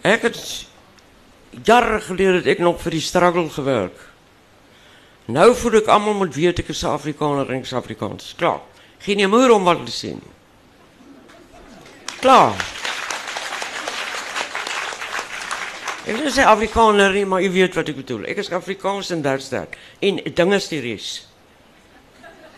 Ek 0.02 0.22
het 0.22 0.68
jare 1.64 2.02
gelede 2.02 2.34
het 2.34 2.46
ek 2.46 2.60
nog 2.60 2.82
vir 2.82 2.92
die 2.92 3.02
struggle 3.02 3.50
gewerk. 3.50 4.13
Nou 5.26 5.56
voel 5.56 5.80
ek 5.80 5.88
almal 5.88 6.18
moet 6.20 6.36
weet 6.36 6.60
ek 6.60 6.72
is 6.74 6.84
Afrikaner 6.84 7.50
en 7.52 7.66
Suid-Afrikaans. 7.66 8.34
Klaar. 8.36 8.60
Geen 9.04 9.30
moer 9.30 9.54
om 9.56 9.64
wat 9.64 9.86
te 9.88 9.92
sê 9.92 10.12
nie. 10.16 10.34
Klaar. 12.20 12.56
Ek 16.04 16.20
sê 16.36 16.44
Afrikaner 16.44 17.14
nie, 17.16 17.24
maar 17.26 17.44
jy 17.44 17.52
weet 17.54 17.78
wat 17.80 17.88
ek 17.88 18.02
bedoel. 18.02 18.26
Ek 18.28 18.42
is 18.44 18.52
Afrikaans 18.52 19.14
en 19.16 19.24
that's 19.24 19.48
that. 19.54 19.78
En 20.04 20.20
dinge 20.20 20.60
is 20.60 20.68
die 20.72 20.82
res. 20.84 21.14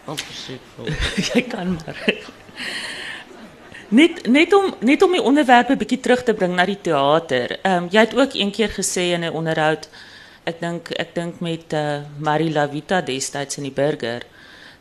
Afgeseker. 0.09 0.89
Jy 1.33 1.41
kan 1.49 1.77
maar. 1.77 2.01
Net 3.89 4.25
net 4.29 4.53
om 4.53 4.73
net 4.85 5.01
om 5.05 5.13
die 5.13 5.21
onderwerp 5.21 5.69
'n 5.69 5.77
bietjie 5.77 5.99
terug 5.99 6.23
te 6.23 6.33
bring 6.33 6.53
na 6.57 6.65
die 6.65 6.77
teater. 6.81 7.57
Ehm 7.61 7.85
um, 7.85 7.87
jy 7.89 7.99
het 7.99 8.13
ook 8.17 8.33
een 8.33 8.51
keer 8.51 8.69
gesê 8.69 9.13
in 9.13 9.25
'n 9.25 9.33
onderhoud 9.33 9.89
ek 10.45 10.61
dink 10.61 10.91
ek 11.01 11.15
dink 11.15 11.39
met 11.39 11.73
eh 11.73 11.79
uh, 11.79 12.01
Marie 12.17 12.51
Lavita 12.51 13.01
destyds 13.01 13.57
in 13.57 13.63
die 13.63 13.75
Burger 13.75 14.23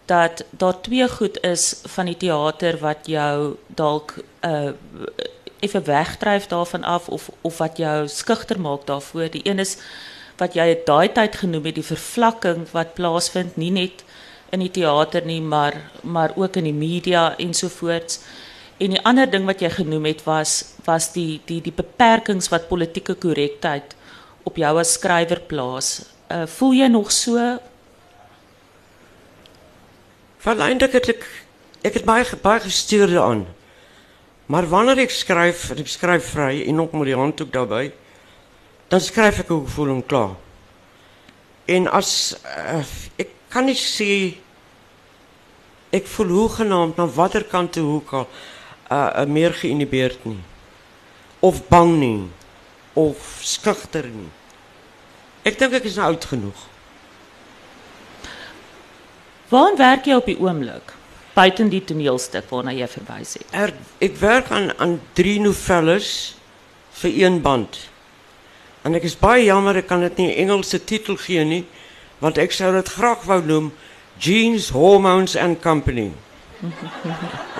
dat 0.07 0.45
daar 0.51 0.81
twee 0.81 1.09
goed 1.09 1.41
is 1.43 1.81
van 1.97 2.07
die 2.07 2.17
teater 2.17 2.79
wat 2.79 3.07
jou 3.07 3.57
dalk 3.69 4.19
eh 4.41 4.51
uh, 4.51 4.73
effe 5.65 5.83
wegdryf 5.83 6.47
daarvan 6.47 6.85
af 6.85 7.09
of 7.09 7.31
of 7.41 7.59
wat 7.59 7.77
jou 7.77 8.09
skugter 8.09 8.61
maak 8.61 8.87
daarvoor. 8.87 9.31
Die 9.31 9.49
een 9.49 9.59
is 9.59 9.77
wat 10.37 10.55
jy 10.55 10.67
daai 10.85 11.09
tyd 11.13 11.37
genoem 11.37 11.65
het 11.65 11.79
die 11.79 11.87
vervlakking 11.87 12.67
wat 12.73 12.95
plaasvind 12.95 13.57
nie 13.57 13.71
net 13.71 14.05
in 14.51 14.61
die 14.61 14.71
teater 14.71 15.25
nie, 15.27 15.41
maar 15.41 15.75
maar 16.03 16.33
ook 16.37 16.57
in 16.57 16.65
die 16.65 16.77
media 16.77 17.37
ensovoorts. 17.39 18.21
En 18.79 18.91
die 18.91 19.05
ander 19.07 19.31
ding 19.31 19.47
wat 19.47 19.61
jy 19.61 19.71
genoem 19.71 20.05
het 20.05 20.25
was 20.25 20.75
was 20.85 21.13
die 21.13 21.41
die 21.47 21.61
die 21.63 21.73
beperkings 21.73 22.51
wat 22.53 22.69
politieke 22.69 23.15
korrektheid 23.15 23.95
op 24.45 24.57
jou 24.61 24.75
as 24.79 24.95
skrywer 24.99 25.41
plaas. 25.49 26.05
Uh 26.29 26.45
voel 26.57 26.77
jy 26.79 26.89
nog 26.93 27.13
so? 27.13 27.41
Van 30.45 30.61
eintlik 30.61 30.93
het 30.93 31.09
ek 31.17 31.27
ek 31.85 32.01
het 32.01 32.07
baie 32.09 32.25
baie 32.43 32.61
gestuur 32.65 33.09
daaraan. 33.09 33.47
Maar 34.47 34.69
wanneer 34.69 35.07
ek 35.07 35.13
skryf, 35.13 35.71
en 35.73 35.81
ek 35.81 35.89
skryf 35.89 36.35
vry 36.35 36.65
en 36.69 36.81
ook 36.81 36.93
met 36.93 37.09
die 37.09 37.17
handdoek 37.17 37.53
daarbey, 37.53 37.93
dan 38.93 39.01
skryf 39.01 39.41
ek 39.41 39.51
ook 39.51 39.71
gevoel 39.71 39.95
en 39.95 40.03
klaar. 40.05 40.35
En 41.65 41.89
as 41.89 42.37
uh, 42.45 42.85
ek 43.17 43.33
kan 43.49 43.65
nie 43.65 43.79
sê 43.79 44.37
ek 45.95 46.09
voel 46.13 46.35
hoegenaamd 46.37 47.01
na 47.01 47.07
watter 47.09 47.47
kant 47.49 47.73
toe 47.73 47.87
hoek 47.87 48.13
al 48.13 48.27
uh, 48.93 49.25
meer 49.25 49.57
geïnhibeerd 49.57 50.27
nie. 50.29 50.43
Of 51.41 51.65
bang 51.73 51.97
nie 52.01 52.17
of 52.95 53.43
nie. 53.93 54.31
Ek 55.45 55.59
dink 55.59 55.75
ek 55.77 55.85
is 55.85 55.97
nou 55.97 56.07
oud 56.09 56.25
genoeg. 56.25 56.61
Waar 59.53 59.77
werk 59.77 60.07
jy 60.09 60.17
op 60.17 60.27
die 60.31 60.39
oomblik? 60.41 60.95
Buiten 61.35 61.69
die 61.69 61.83
toneelstuk 61.85 62.47
waarna 62.51 62.73
jy 62.73 62.87
verwys 62.89 63.35
het. 63.39 63.49
Er, 63.53 63.75
ek 64.01 64.17
werk 64.23 64.51
aan 64.55 64.71
aan 64.79 65.01
drie 65.19 65.41
novelles 65.43 66.37
vir 67.01 67.11
een 67.25 67.41
band. 67.43 67.77
En 68.87 68.95
ek 68.95 69.07
is 69.09 69.19
baie 69.19 69.45
jammer 69.45 69.77
ek 69.83 69.89
kan 69.91 70.01
dit 70.01 70.17
nie 70.19 70.29
'n 70.31 70.47
Engelse 70.47 70.85
titel 70.85 71.17
gee 71.17 71.45
nie, 71.45 71.65
want 72.21 72.39
ek 72.39 72.53
sou 72.53 72.73
dit 72.73 72.89
graag 72.89 73.25
wou 73.25 73.41
noem 73.43 73.73
Genes 74.19 74.71
Hormones 74.71 75.37
and 75.37 75.61
Company. 75.61 76.13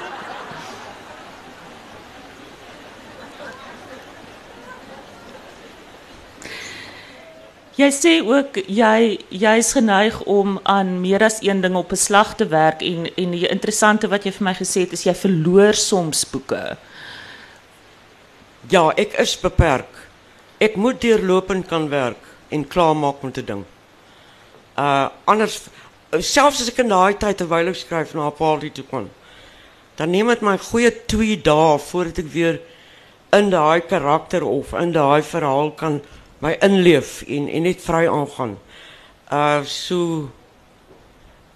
Jy 7.75 7.89
sê 7.91 8.11
ook 8.23 8.61
jy 8.71 9.19
jy's 9.35 9.73
geneig 9.75 10.21
om 10.31 10.61
aan 10.63 11.01
meer 11.03 11.25
as 11.27 11.41
een 11.43 11.59
ding 11.61 11.75
op 11.75 11.91
'n 11.91 11.97
slag 11.97 12.37
te 12.39 12.47
werk 12.47 12.83
en 12.83 13.11
en 13.17 13.31
die 13.31 13.49
interessante 13.49 14.09
wat 14.09 14.25
jy 14.25 14.31
vir 14.33 14.45
my 14.45 14.55
gesê 14.55 14.81
het 14.87 14.93
is 14.93 15.03
jy 15.03 15.15
verloor 15.15 15.75
soms 15.75 16.25
boeke. 16.25 16.77
Ja, 18.69 18.93
ek 18.97 19.19
is 19.19 19.41
beperk. 19.41 19.91
Ek 20.61 20.77
moet 20.77 21.01
deurlopend 21.01 21.67
kan 21.67 21.89
werk 21.89 22.23
en 22.49 22.69
klaarmaak 22.69 23.23
met 23.23 23.39
'n 23.39 23.45
ding. 23.45 23.65
Uh 24.79 25.09
anders 25.25 25.61
selfs 26.21 26.61
as 26.61 26.69
ek 26.69 26.79
in 26.79 26.89
daai 26.89 27.19
tyd 27.19 27.37
terwyl 27.37 27.69
ek 27.69 27.77
skryf 27.77 28.15
na 28.15 28.27
'n 28.27 28.37
party 28.39 28.71
toe 28.71 28.85
kon, 28.85 29.11
dan 29.97 30.11
neem 30.11 30.29
dit 30.29 30.43
my 30.43 30.59
goeie 30.59 30.93
2 31.07 31.43
dae 31.43 31.79
voordat 31.79 32.19
ek 32.19 32.33
weer 32.33 32.61
in 33.33 33.51
daai 33.51 33.81
karakter 33.81 34.45
of 34.45 34.73
in 34.73 34.93
daai 34.93 35.23
verhaal 35.23 35.71
kan 35.71 36.01
my 36.45 36.53
inleef 36.61 37.23
en 37.25 37.49
en 37.49 37.65
net 37.65 37.81
vry 37.81 38.05
aangaan. 38.07 38.57
Uh 39.33 39.65
so 39.65 40.31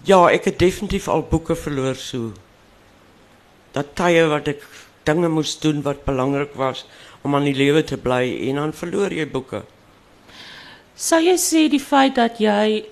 ja, 0.08 0.20
ek 0.32 0.48
het 0.48 0.58
definitief 0.58 1.08
al 1.12 1.26
boeke 1.28 1.56
verloor 1.56 1.98
so. 2.00 2.32
Dat 3.76 3.92
tye 3.98 4.24
wat 4.32 4.48
ek 4.48 4.64
dinge 5.08 5.28
moes 5.28 5.58
doen 5.60 5.82
wat 5.84 6.06
belangrik 6.06 6.54
was 6.56 6.86
om 7.22 7.34
aan 7.36 7.48
die 7.48 7.56
lewe 7.56 7.84
te 7.84 7.98
bly 8.00 8.22
en 8.48 8.62
dan 8.62 8.72
verloor 8.72 9.12
jy 9.12 9.28
boeke. 9.28 9.64
Sou 10.96 11.20
jy 11.22 11.36
sê 11.36 11.68
die 11.68 11.82
feit 11.82 12.16
dat 12.16 12.40
jy 12.40 12.86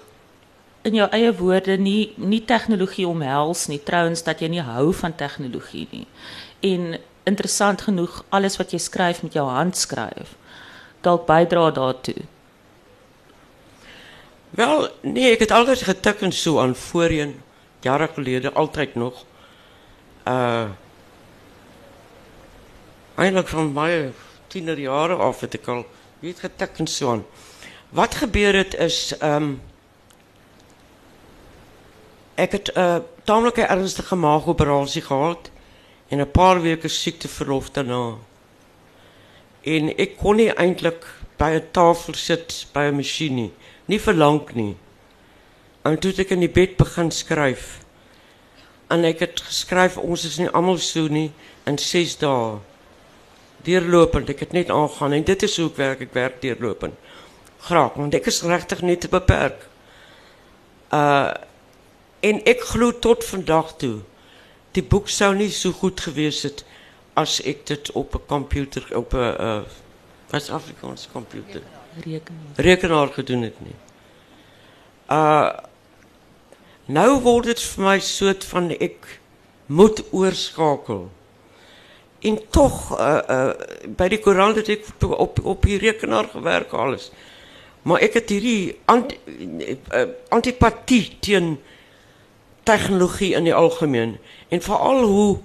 in 0.86 1.00
jou 1.00 1.08
eie 1.16 1.32
woorde 1.34 1.78
nie 1.80 2.12
nie 2.16 2.44
tegnologie 2.44 3.08
omhels 3.08 3.66
nie, 3.72 3.80
trouens 3.80 4.22
dat 4.22 4.44
jy 4.44 4.52
nie 4.52 4.62
hou 4.62 4.92
van 4.94 5.16
tegnologie 5.16 5.88
nie. 5.90 6.06
En 6.60 6.98
interessant 7.26 7.88
genoeg 7.88 8.20
alles 8.28 8.60
wat 8.60 8.76
jy 8.76 8.78
skryf 8.84 9.24
met 9.24 9.34
jou 9.34 9.48
hand 9.48 9.76
skryf 9.76 10.36
dalk 11.00 11.26
bydra 11.26 11.70
daartoe? 11.70 12.24
Wel, 14.50 14.88
nee, 15.02 15.30
ek 15.32 15.44
het 15.44 15.50
altyd 15.50 15.82
getik 15.82 16.20
en 16.20 16.32
so 16.32 16.60
aan 16.60 16.74
voorheen 16.74 17.40
jare 17.80 18.08
gelede 18.14 18.52
altyd 18.52 18.94
nog. 18.94 19.24
Uh 20.24 20.68
Eintlik 23.16 23.48
van 23.48 23.72
baie 23.72 24.10
tienerjare 24.52 25.14
af 25.14 25.40
het 25.40 25.54
ek 25.56 25.68
al 25.72 25.86
weet 26.20 26.40
getik 26.44 26.78
en 26.78 26.86
so 26.86 27.10
aan. 27.10 27.22
Wat 27.96 28.14
gebeur 28.14 28.56
het 28.56 28.74
is 28.74 29.14
um, 29.24 29.60
ek 32.34 32.52
het 32.52 32.68
'n 32.74 32.80
uh, 32.80 32.96
taamlike 33.24 33.62
ernstige 33.62 34.16
maagoperasie 34.16 35.02
gehad 35.02 35.50
en 36.08 36.20
'n 36.20 36.30
paar 36.30 36.60
weke 36.60 36.88
siekteverlof 36.88 37.70
daarna 37.70 38.14
en 39.66 39.90
ek 39.98 40.16
kon 40.20 40.38
nie 40.38 40.52
eintlik 40.54 41.04
by 41.38 41.50
'n 41.58 41.68
tafel 41.72 42.14
sit 42.14 42.66
by 42.72 42.86
'n 42.88 42.96
masjien 42.96 43.34
nie, 43.34 43.52
nie 43.86 43.98
vir 43.98 44.14
lank 44.14 44.54
nie. 44.54 44.76
En 45.84 45.98
toe 45.98 46.10
het 46.10 46.20
ek 46.20 46.30
in 46.30 46.40
die 46.40 46.48
bed 46.48 46.76
begin 46.76 47.10
skryf. 47.10 47.80
En 48.90 49.04
ek 49.04 49.18
het 49.20 49.40
geskryf 49.40 49.96
ons 49.98 50.24
is 50.24 50.38
nie 50.38 50.48
almal 50.48 50.78
so 50.78 51.08
nie 51.08 51.32
in 51.66 51.78
6 51.78 52.16
dae. 52.18 52.58
Deurlopend, 53.62 54.30
ek 54.30 54.40
het 54.40 54.52
net 54.52 54.70
aangaan 54.70 55.12
en 55.12 55.24
dit 55.24 55.42
is 55.42 55.56
hoe 55.56 55.70
ek 55.70 55.76
werk, 55.76 56.00
ek 56.00 56.14
werk 56.14 56.40
deurlopend. 56.40 56.94
Graag, 57.58 57.94
want 57.94 58.14
ek 58.14 58.26
is 58.26 58.42
regtig 58.42 58.82
net 58.82 59.00
te 59.00 59.08
beperk. 59.08 59.68
Uh 60.92 61.34
en 62.20 62.40
ek 62.44 62.60
glo 62.60 62.90
tot 62.98 63.24
vandag 63.24 63.76
toe 63.76 64.00
die 64.76 64.84
boek 64.84 65.08
sou 65.12 65.30
nie 65.36 65.50
so 65.52 65.72
goed 65.72 66.00
gewees 66.04 66.42
het 66.46 66.64
als 67.16 67.40
ik 67.40 67.66
dit 67.66 67.92
op 67.92 68.14
een 68.14 68.26
computer, 68.26 68.96
op 68.96 69.12
een, 69.12 69.40
uh, 69.40 69.60
wat 70.30 70.42
is 70.42 70.50
Afrikaans 70.50 71.08
computer? 71.12 71.62
Rekenaar. 72.04 72.42
Rekenaar 72.54 73.08
gedoen 73.08 73.42
het 73.42 73.60
nie. 73.60 73.74
Uh, 75.10 75.52
nou 76.84 77.20
word 77.20 77.48
het 77.48 77.62
vir 77.62 77.84
my 77.86 77.94
soort 78.04 78.44
van 78.44 78.68
ek 78.76 79.08
moet 79.66 80.02
oorskakel. 80.12 81.06
En 82.20 82.38
toch, 82.50 83.00
uh, 83.00 83.18
uh, 83.30 83.50
bij 83.96 84.08
die 84.08 84.20
koerant 84.20 84.60
het 84.60 84.68
ek 84.68 84.84
op, 85.00 85.40
op 85.44 85.64
die 85.64 85.78
rekenaar 85.78 86.28
gewerkt 86.28 86.72
alles. 86.72 87.10
Maar 87.82 88.00
ik 88.00 88.12
het 88.12 88.28
hierdie 88.28 88.78
anti, 88.84 89.16
uh, 89.24 90.04
antipathie 90.28 91.16
teen 91.20 91.60
tegnologie 92.62 93.34
in 93.34 93.44
die 93.44 93.54
algemeen. 93.54 94.18
En 94.48 94.62
vooral 94.62 95.02
hoe 95.02 95.38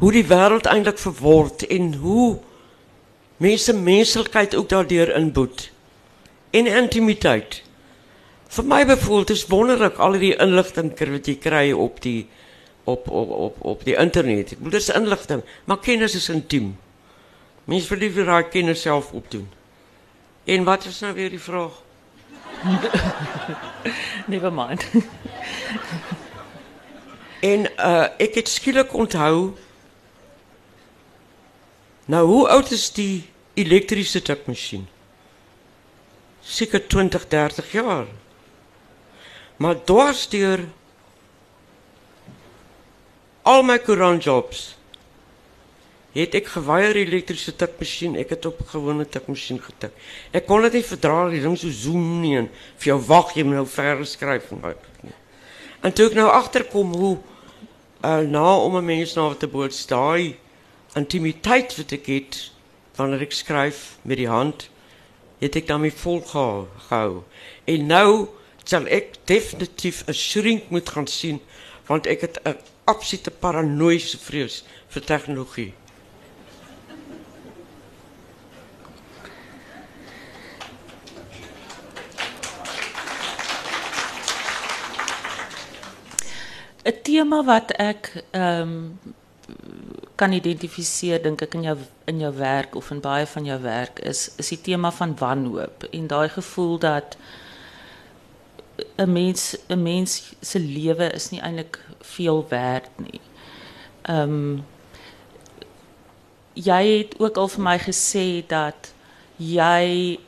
hoe 0.00 0.12
die 0.12 0.24
wêreld 0.24 0.68
eintlik 0.68 0.98
verword 0.98 1.66
en 1.68 1.94
hoe 2.00 2.38
mense 3.40 3.72
menslikheid 3.76 4.54
ook 4.56 4.68
daardeur 4.68 5.12
inboet 5.16 5.70
en 6.56 6.66
intimiteit. 6.66 7.60
Vir 8.50 8.66
my 8.66 8.80
bevoel 8.88 9.28
is 9.30 9.46
wonderlik 9.46 10.00
al 10.02 10.18
die 10.18 10.34
inligting 10.34 10.90
wat 10.98 11.28
jy 11.28 11.36
kry 11.38 11.66
op 11.72 12.00
die 12.02 12.28
op 12.88 13.08
op 13.08 13.30
op 13.30 13.60
op 13.74 13.84
die 13.84 13.94
internet. 13.94 14.52
Ek 14.52 14.58
bedoel 14.58 14.78
dis 14.78 14.90
inligting, 14.90 15.44
maar 15.64 15.78
kennis 15.84 16.16
is 16.18 16.28
intiem. 16.32 16.72
Mense 17.64 17.92
wil 17.92 18.02
liever 18.02 18.26
daai 18.26 18.48
kennis 18.50 18.82
self 18.82 19.12
opdoen. 19.12 19.46
En 20.44 20.64
wat 20.64 20.84
is 20.88 21.00
nou 21.04 21.14
weer 21.14 21.30
die 21.30 21.40
vraag? 21.40 21.76
Never 24.32 24.52
mind. 24.52 24.84
en 27.52 27.68
uh 27.76 28.08
ek 28.18 28.40
het 28.40 28.48
skielik 28.48 28.92
onthou 28.92 29.52
nou, 32.10 32.24
hoe 32.26 32.48
oud 32.50 32.72
is 32.74 32.88
die 32.96 33.22
elektrische 33.54 34.22
tikmachine? 34.22 34.88
Zeker 36.40 36.82
20, 36.86 37.28
30 37.28 37.72
jaar. 37.72 38.06
Maar 39.60 39.78
dwarsdeur 39.84 40.64
al 43.42 43.62
my 43.62 43.78
koerantjobs 43.78 44.70
het 46.14 46.34
ek 46.34 46.48
geweier 46.56 46.96
elektriese 46.98 47.52
tikmasjien, 47.54 48.16
ek 48.18 48.32
het 48.34 48.46
op 48.48 48.62
gewone 48.72 49.04
tikmasjien 49.06 49.60
getik. 49.62 49.94
Ek 50.34 50.48
kon 50.48 50.64
dit 50.66 50.80
nie 50.80 50.86
verdra 50.86 51.28
die 51.30 51.42
ding 51.44 51.54
so 51.58 51.70
zoom 51.70 52.18
nie 52.22 52.34
en 52.40 52.48
vir 52.82 52.92
jou 52.92 52.98
wag 53.06 53.30
jy 53.36 53.44
moet 53.46 53.60
nou 53.60 53.66
ver 53.70 54.02
skryf 54.08 54.50
en 54.56 54.64
nie. 55.06 55.14
En 55.86 55.94
toe 55.94 56.08
ek 56.10 56.16
nou 56.18 56.26
agterkom 56.32 56.96
hoe 56.98 57.14
uh, 58.02 58.18
na 58.26 58.48
om 58.58 58.76
'n 58.76 58.84
mens 58.84 59.14
na 59.14 59.28
te 59.34 59.46
boots 59.46 59.86
daai 59.86 60.36
intimiteit 60.94 61.76
wat 61.76 61.92
ek 61.92 62.06
het 62.06 62.38
wanneer 62.98 63.22
ek 63.24 63.32
skryf 63.32 63.96
met 64.02 64.18
die 64.20 64.28
hand, 64.28 64.68
het 65.40 65.56
ek 65.56 65.66
daarmee 65.66 65.94
volgehou. 65.94 67.22
En 67.64 67.86
nou 67.86 68.28
sal 68.64 68.86
ek 68.86 69.16
definitief 69.24 70.04
'n 70.06 70.14
shrink 70.14 70.70
moet 70.70 70.88
gaan 70.88 71.06
sien 71.06 71.40
want 71.86 72.06
ek 72.06 72.20
het 72.20 72.38
'n 72.44 72.58
absolute 72.84 73.30
paranoïese 73.30 74.18
vrees 74.18 74.64
vir 74.88 75.02
tegnologie. 75.04 75.72
Een 86.82 87.02
tema 87.02 87.44
wat 87.44 87.70
ek 87.70 88.24
ehm 88.30 88.96
kan 90.20 90.34
identifiseer 90.36 91.22
dink 91.24 91.42
ek 91.46 91.54
in 91.58 91.68
jou 91.70 91.76
in 92.12 92.18
jou 92.20 92.32
werk 92.36 92.74
of 92.76 92.90
in 92.94 93.00
baie 93.04 93.26
van 93.34 93.46
jou 93.48 93.58
werk 93.64 94.02
is 94.12 94.26
is 94.42 94.52
die 94.52 94.60
tema 94.70 94.90
van 94.92 95.14
wanhoop 95.20 95.86
en 95.90 96.10
daai 96.12 96.28
gevoel 96.34 96.78
dat 96.78 97.16
'n 99.04 99.12
mens 99.12 99.56
'n 99.68 99.82
mens 99.82 100.34
se 100.40 100.58
lewe 100.58 101.12
is 101.12 101.30
nie 101.30 101.40
eintlik 101.40 101.78
veel 102.00 102.46
werd 102.48 102.90
nie. 102.96 103.20
Ehm 104.02 104.30
um, 104.30 104.64
jy 106.54 106.82
het 106.98 107.14
ook 107.18 107.36
al 107.36 107.48
vir 107.48 107.62
my 107.62 107.78
gesê 107.78 108.26
dat 108.46 108.92
jy 109.36 110.18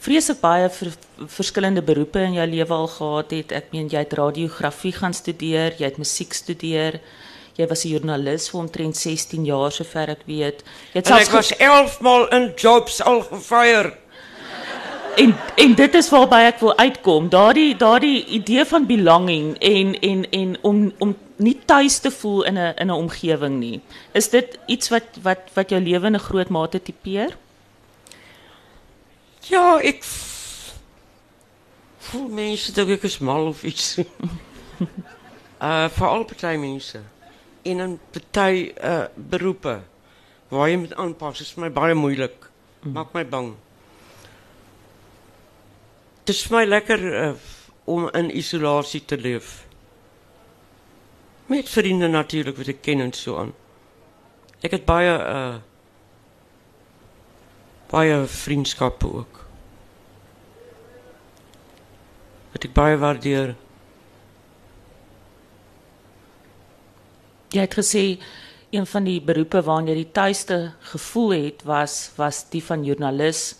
vreeslik 0.00 0.40
baie 0.40 0.68
vir 0.70 0.92
verskillende 1.26 1.82
beroepe 1.82 2.20
in 2.20 2.32
jou 2.38 2.46
lewe 2.46 2.74
al 2.74 2.88
gehad 2.88 3.30
het. 3.30 3.52
Ek 3.52 3.72
meen 3.72 3.88
jy 3.88 3.98
het 3.98 4.12
radiografie 4.12 4.92
gaan 4.92 5.14
studeer, 5.14 5.74
jy 5.78 5.84
het 5.84 5.98
musiek 5.98 6.32
studeer. 6.32 7.00
Jy 7.60 7.66
was 7.68 7.84
'n 7.84 7.88
joernalis 7.92 8.48
vir 8.48 8.60
omtrent 8.60 8.96
16 8.96 9.44
jaar 9.44 9.72
sover 9.72 10.08
ek 10.08 10.22
weet. 10.24 10.62
Jy 10.92 11.00
het 11.00 11.10
en 11.10 11.18
ek 11.18 11.30
was 11.30 11.56
11 11.56 12.00
maal 12.00 12.28
in 12.28 12.52
jobs 12.56 13.02
al 13.02 13.20
gefire. 13.22 13.92
En 15.16 15.34
en 15.56 15.74
dit 15.74 15.94
is 15.94 16.08
waarby 16.08 16.40
ek 16.48 16.60
wil 16.60 16.76
uitkom. 16.78 17.28
Daardie 17.28 17.76
daardie 17.76 18.24
idee 18.24 18.64
van 18.64 18.86
belonging 18.86 19.58
en 19.58 20.00
en 20.00 20.30
en 20.30 20.56
om 20.62 20.92
om 20.98 21.16
nie 21.36 21.58
tuis 21.64 21.98
te 21.98 22.10
voel 22.10 22.44
in 22.44 22.58
'n 22.58 22.74
in 22.76 22.86
'n 22.86 23.00
omgewing 23.04 23.58
nie. 23.58 23.80
Is 24.12 24.28
dit 24.28 24.58
iets 24.66 24.88
wat 24.88 25.04
wat 25.22 25.40
wat 25.54 25.70
jou 25.70 25.80
lewe 25.80 26.06
in 26.06 26.14
'n 26.14 26.26
groot 26.28 26.48
mate 26.48 26.82
tipeer? 26.82 27.36
Ja, 29.40 29.80
ek 29.80 30.04
voel 31.98 32.28
mense 32.28 32.72
dat 32.72 32.88
ek 32.88 33.02
is 33.02 33.18
mal 33.18 33.46
of 33.46 33.64
iets. 33.64 33.98
uh 35.60 35.88
veral 35.88 36.24
party 36.24 36.56
mense 36.56 37.00
in 37.62 37.80
'n 37.80 38.00
party 38.12 38.72
uh 38.82 39.06
beroepe 39.14 39.80
waar 40.48 40.68
jy 40.68 40.76
moet 40.76 40.94
aanpas 40.94 41.40
is 41.40 41.52
vir 41.54 41.64
my 41.64 41.70
baie 41.70 41.94
moeilik. 41.94 42.50
Maak 42.82 43.12
my 43.14 43.24
bang. 43.24 43.54
Dit 46.24 46.34
is 46.34 46.42
vir 46.46 46.56
my 46.56 46.64
lekker 46.64 47.00
uh, 47.22 47.34
om 47.84 48.08
in 48.14 48.30
isolasie 48.36 49.04
te 49.04 49.18
leef. 49.18 49.66
Met 51.46 51.68
vriende 51.68 52.08
natuurlik 52.08 52.56
wat 52.56 52.70
ek 52.70 52.82
ken 52.82 53.00
en 53.00 53.12
so 53.12 53.38
aan. 53.38 53.52
Ek 54.62 54.74
het 54.76 54.86
baie 54.86 55.16
uh 55.18 55.58
baie 57.90 58.20
vriendskappe 58.30 59.08
ook. 59.18 59.38
Wat 62.52 62.66
ek 62.68 62.74
baie 62.76 62.98
waardeer. 63.02 63.56
Jy 67.50 67.60
het 67.60 67.74
gesê 67.74 68.04
een 68.70 68.86
van 68.86 69.04
die 69.04 69.18
beroepe 69.20 69.62
waarna 69.66 69.90
jy 69.90 70.04
die 70.04 70.12
tuiste 70.14 70.58
gevoel 70.92 71.32
het 71.34 71.64
was 71.66 72.12
was 72.16 72.44
die 72.52 72.62
van 72.62 72.84
joernalis 72.86 73.56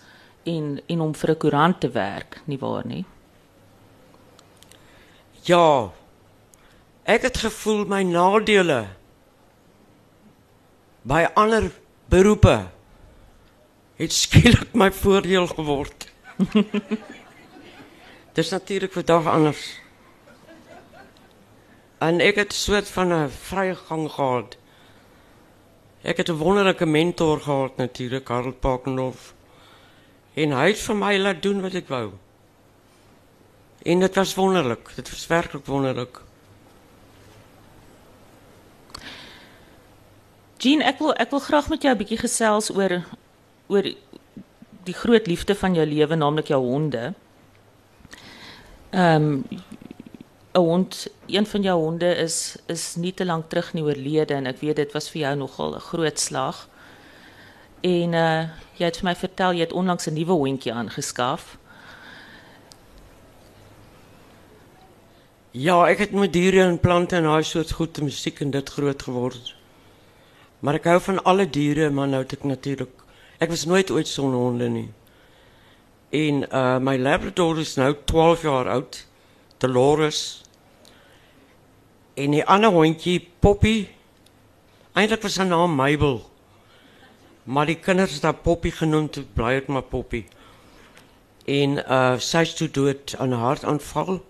en 0.46 0.78
en 0.86 1.00
om 1.00 1.14
vir 1.14 1.30
'n 1.30 1.36
koerant 1.36 1.80
te 1.80 1.90
werk, 1.90 2.40
nie 2.46 2.58
waar 2.58 2.86
nie? 2.86 3.04
Ja. 5.42 5.90
Ek 7.04 7.22
het 7.22 7.36
gevoel 7.36 7.84
my 7.84 8.02
nadele 8.02 8.86
by 11.02 11.26
ander 11.34 11.70
beroepe 12.08 12.70
het 13.96 14.12
skielik 14.12 14.72
my 14.72 14.92
voordeel 14.92 15.46
geword. 15.46 16.08
Dis 18.36 18.50
natuurlik 18.50 18.92
vandag 18.92 19.26
anders. 19.26 19.80
En 22.00 22.20
ek 22.24 22.38
het 22.40 22.52
soort 22.56 22.88
van 22.88 23.12
'n 23.12 23.28
vrye 23.28 23.74
gang 23.74 24.10
gehad. 24.10 24.56
Ek 26.02 26.16
het 26.16 26.28
'n 26.28 26.36
wonderlike 26.36 26.86
mentor 26.86 27.40
gehad 27.40 27.76
natuurlik, 27.76 28.24
Karel 28.24 28.52
Pakendorf. 28.52 29.34
En 30.34 30.52
hy 30.52 30.66
het 30.66 30.78
vir 30.78 30.96
my 30.96 31.18
laat 31.18 31.42
doen 31.42 31.60
wat 31.60 31.74
ek 31.74 31.88
wou. 31.88 32.12
En 33.82 34.00
dit 34.00 34.14
was 34.14 34.34
wonderlik. 34.34 34.90
Dit 34.94 35.10
was 35.10 35.26
werklik 35.26 35.66
wonderlik. 35.66 36.20
Jean, 40.56 40.80
ek 40.80 40.98
wil 40.98 41.14
ek 41.14 41.30
wil 41.30 41.40
graag 41.40 41.68
met 41.68 41.82
jou 41.82 41.94
'n 41.94 41.98
bietjie 41.98 42.18
gesels 42.18 42.70
oor 42.70 43.04
oor 43.66 43.82
die 44.84 44.94
groot 44.94 45.26
liefde 45.26 45.54
van 45.54 45.74
jou 45.74 45.86
lewe, 45.86 46.14
naamlik 46.14 46.46
jou 46.46 46.60
honde. 46.64 47.14
Ehm 48.90 49.22
um, 49.22 49.44
'n 50.52 50.58
hond, 50.58 51.06
een 51.26 51.46
van 51.46 51.62
jou 51.62 51.80
honde 51.80 52.14
is 52.16 52.56
is 52.66 52.96
te 53.14 53.24
lank 53.24 53.48
terug 53.48 53.72
nie 53.72 53.82
oorlede 53.82 54.34
en 54.34 54.46
ek 54.46 54.60
weet 54.60 54.76
dit 54.76 54.92
was 54.92 55.10
vir 55.10 55.20
jou 55.20 55.36
nogal 55.36 55.74
'n 55.74 55.80
groot 55.80 56.18
slag. 56.18 56.68
En 57.80 58.12
uh 58.12 58.48
jy 58.76 58.84
het 58.84 58.96
vir 58.96 59.04
my 59.04 59.14
vertel 59.14 59.52
jy 59.52 59.60
het 59.60 59.72
onlangs 59.72 60.06
'n 60.06 60.12
nuwe 60.14 60.32
hondjie 60.32 60.72
aangeskaf. 60.72 61.58
Ja, 65.50 65.86
ek 65.88 65.98
het 65.98 66.12
met 66.12 66.32
diere 66.32 66.62
en 66.62 66.80
plante 66.80 67.16
en 67.16 67.22
daai 67.22 67.42
soort 67.42 67.72
goed 67.72 67.94
te 67.94 68.04
musiek 68.04 68.40
en 68.40 68.50
dit 68.50 68.68
groot 68.70 69.02
geword. 69.02 69.54
Maar 70.60 70.74
ek 70.74 70.84
hou 70.84 71.00
van 71.00 71.22
alle 71.22 71.50
diere, 71.50 71.90
maar 71.90 72.08
nou 72.08 72.22
het 72.22 72.32
ek 72.32 72.44
natuurlik 72.44 72.90
ek 73.38 73.48
was 73.48 73.64
nooit 73.64 73.90
ooit 73.90 74.08
sonder 74.08 74.38
honde. 74.38 74.88
En 76.10 76.42
uh 76.52 76.78
my 76.78 76.98
labrador 76.98 77.58
is 77.58 77.74
nou 77.76 77.96
12 78.04 78.42
jaar 78.42 78.68
oud. 78.68 79.09
Dolores. 79.60 80.42
En 82.16 82.32
die 82.32 82.44
ander 82.44 82.72
hondjie, 82.72 83.20
Poppy. 83.44 83.88
Eintlik 84.96 85.22
was 85.26 85.36
sy 85.36 85.44
naam 85.48 85.76
Mabel. 85.76 86.22
Maar 87.44 87.68
die 87.68 87.78
kinders 87.80 88.16
het 88.16 88.24
haar 88.24 88.40
Poppy 88.40 88.72
genoem, 88.72 89.10
toe 89.12 89.26
bly 89.36 89.58
dit 89.58 89.68
maar 89.68 89.84
Poppy. 89.92 90.24
En 91.44 91.78
uh 91.82 92.16
sy 92.22 92.44
is 92.46 92.56
toe 92.56 92.70
dood 92.72 93.14
aan 93.18 93.34
'n 93.36 93.42
hartaanval. 93.44 94.20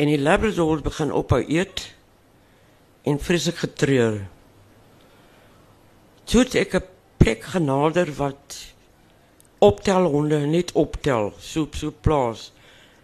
En 0.00 0.06
die 0.06 0.20
labrador 0.20 0.80
begin 0.82 1.12
ophou 1.12 1.44
eet 1.44 1.94
en 3.04 3.20
vreeslik 3.20 3.56
getreur. 3.64 4.28
Toe 6.24 6.40
het 6.44 6.54
ek 6.54 6.74
'n 6.74 6.88
plek 7.16 7.44
genader 7.44 8.12
wat 8.16 8.56
optel 9.58 10.04
honde 10.04 10.46
net 10.46 10.72
optel, 10.72 11.32
so 11.38 11.68
so 11.72 11.92
plaas 12.00 12.52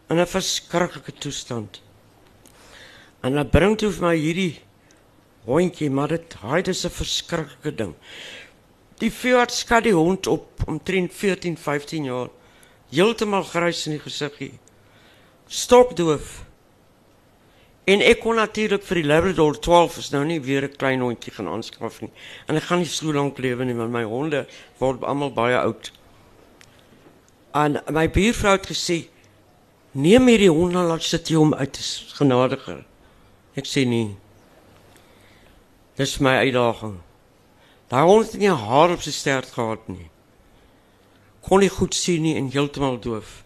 in 0.08 0.20
'n 0.20 0.26
verskriklike 0.26 1.12
toestand. 1.12 1.80
En 3.22 3.32
hulle 3.32 3.46
bring 3.46 3.78
toe 3.78 3.90
vir 3.90 4.06
my 4.06 4.16
hierdie 4.16 4.60
hondjie, 5.44 5.90
maar 5.90 6.08
dit 6.08 6.34
hy 6.42 6.62
dis 6.62 6.84
'n 6.84 6.90
verskriklike 6.90 7.74
ding. 7.74 7.94
Die 9.00 9.10
veearts 9.10 9.58
skat 9.58 9.84
die 9.84 9.94
hond 9.94 10.26
op 10.26 10.62
omtrent 10.66 11.12
14, 11.12 11.56
15 11.56 12.04
jaar. 12.04 12.28
Heeltemal 12.90 13.42
grys 13.42 13.86
in 13.86 13.96
die 13.96 14.00
gesiggie. 14.00 14.52
Stokdoof. 15.46 16.44
En 17.84 18.00
ek 18.00 18.20
kon 18.20 18.38
natuurlik 18.40 18.82
vir 18.82 18.94
die 18.94 19.08
Labrador 19.08 19.58
12 19.60 19.98
is 19.98 20.10
nou 20.10 20.24
nie 20.24 20.40
weer 20.40 20.64
'n 20.64 20.76
klein 20.76 21.00
hondjie 21.00 21.32
gaan 21.32 21.48
aanskaf 21.48 22.00
nie. 22.00 22.10
En 22.48 22.56
ek 22.56 22.62
gaan 22.62 22.78
nie 22.78 22.86
so 22.86 23.12
lank 23.12 23.38
lewe 23.38 23.64
nie 23.64 23.74
want 23.74 23.92
my 23.92 24.04
honde 24.04 24.46
word 24.78 25.02
almal 25.02 25.32
baie 25.32 25.58
oud. 25.58 25.92
En 27.52 27.82
my 27.90 28.08
buurvrou 28.08 28.52
het 28.52 28.66
gesê 28.66 29.08
Neem 29.94 30.26
hierdie 30.26 30.50
hond 30.50 30.74
en 30.74 30.88
laat 30.90 31.06
sit 31.06 31.30
jy 31.30 31.38
hom 31.38 31.54
uit, 31.54 31.78
is 31.78 32.14
genadiger. 32.18 32.82
Ek 33.54 33.68
sê 33.70 33.84
nee. 33.86 34.16
Dis 35.98 36.16
my 36.18 36.40
uitdaging. 36.42 36.98
Daai 37.92 38.02
hond 38.08 38.32
het 38.32 38.42
nie 38.42 38.50
haar 38.50 38.94
op 38.96 39.04
sy 39.06 39.14
stert 39.14 39.54
gehad 39.54 39.86
nie. 39.88 40.08
Kon 41.46 41.62
nie 41.62 41.70
goed 41.70 41.94
sien 41.94 42.24
nie 42.24 42.34
en 42.40 42.50
heeltemal 42.50 42.98
doof. 42.98 43.42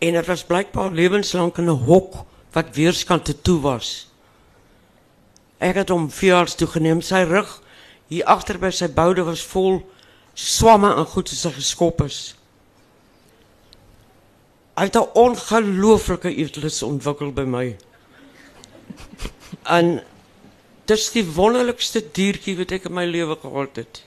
En 0.00 0.16
dit 0.16 0.26
was 0.26 0.46
blykbaar 0.48 0.96
lewenslank 0.96 1.58
in 1.62 1.70
'n 1.70 1.84
hok 1.86 2.24
wat 2.52 2.74
weerskant 2.74 3.24
te 3.24 3.36
toe 3.40 3.60
was. 3.60 4.08
Ek 5.60 5.76
het 5.76 5.88
hom 5.88 6.10
veearts 6.10 6.54
toe 6.54 6.66
geneem, 6.66 7.00
sy 7.00 7.22
rug 7.22 7.60
Hier 8.10 8.26
agter 8.26 8.58
by 8.58 8.72
sy 8.74 8.88
boude 8.90 9.22
was 9.22 9.42
vol 9.46 9.84
swamme 10.34 10.88
en 10.98 11.06
goed 11.06 11.30
soos 11.30 11.44
hy 11.46 11.52
geskop 11.60 12.00
is. 12.02 12.18
Hy 14.80 14.86
het 14.88 14.96
'n 14.96 15.12
ongelooflike 15.12 16.30
eetlus 16.40 16.82
ontwikkel 16.82 17.32
by 17.36 17.42
my. 17.44 17.76
En 19.62 20.00
dis 20.88 21.10
die 21.12 21.24
wonderlikste 21.24 22.00
diertjie 22.00 22.56
wat 22.56 22.72
ek 22.72 22.86
in 22.88 22.94
my 22.96 23.04
lewe 23.04 23.36
gehad 23.36 23.76
het. 23.76 24.06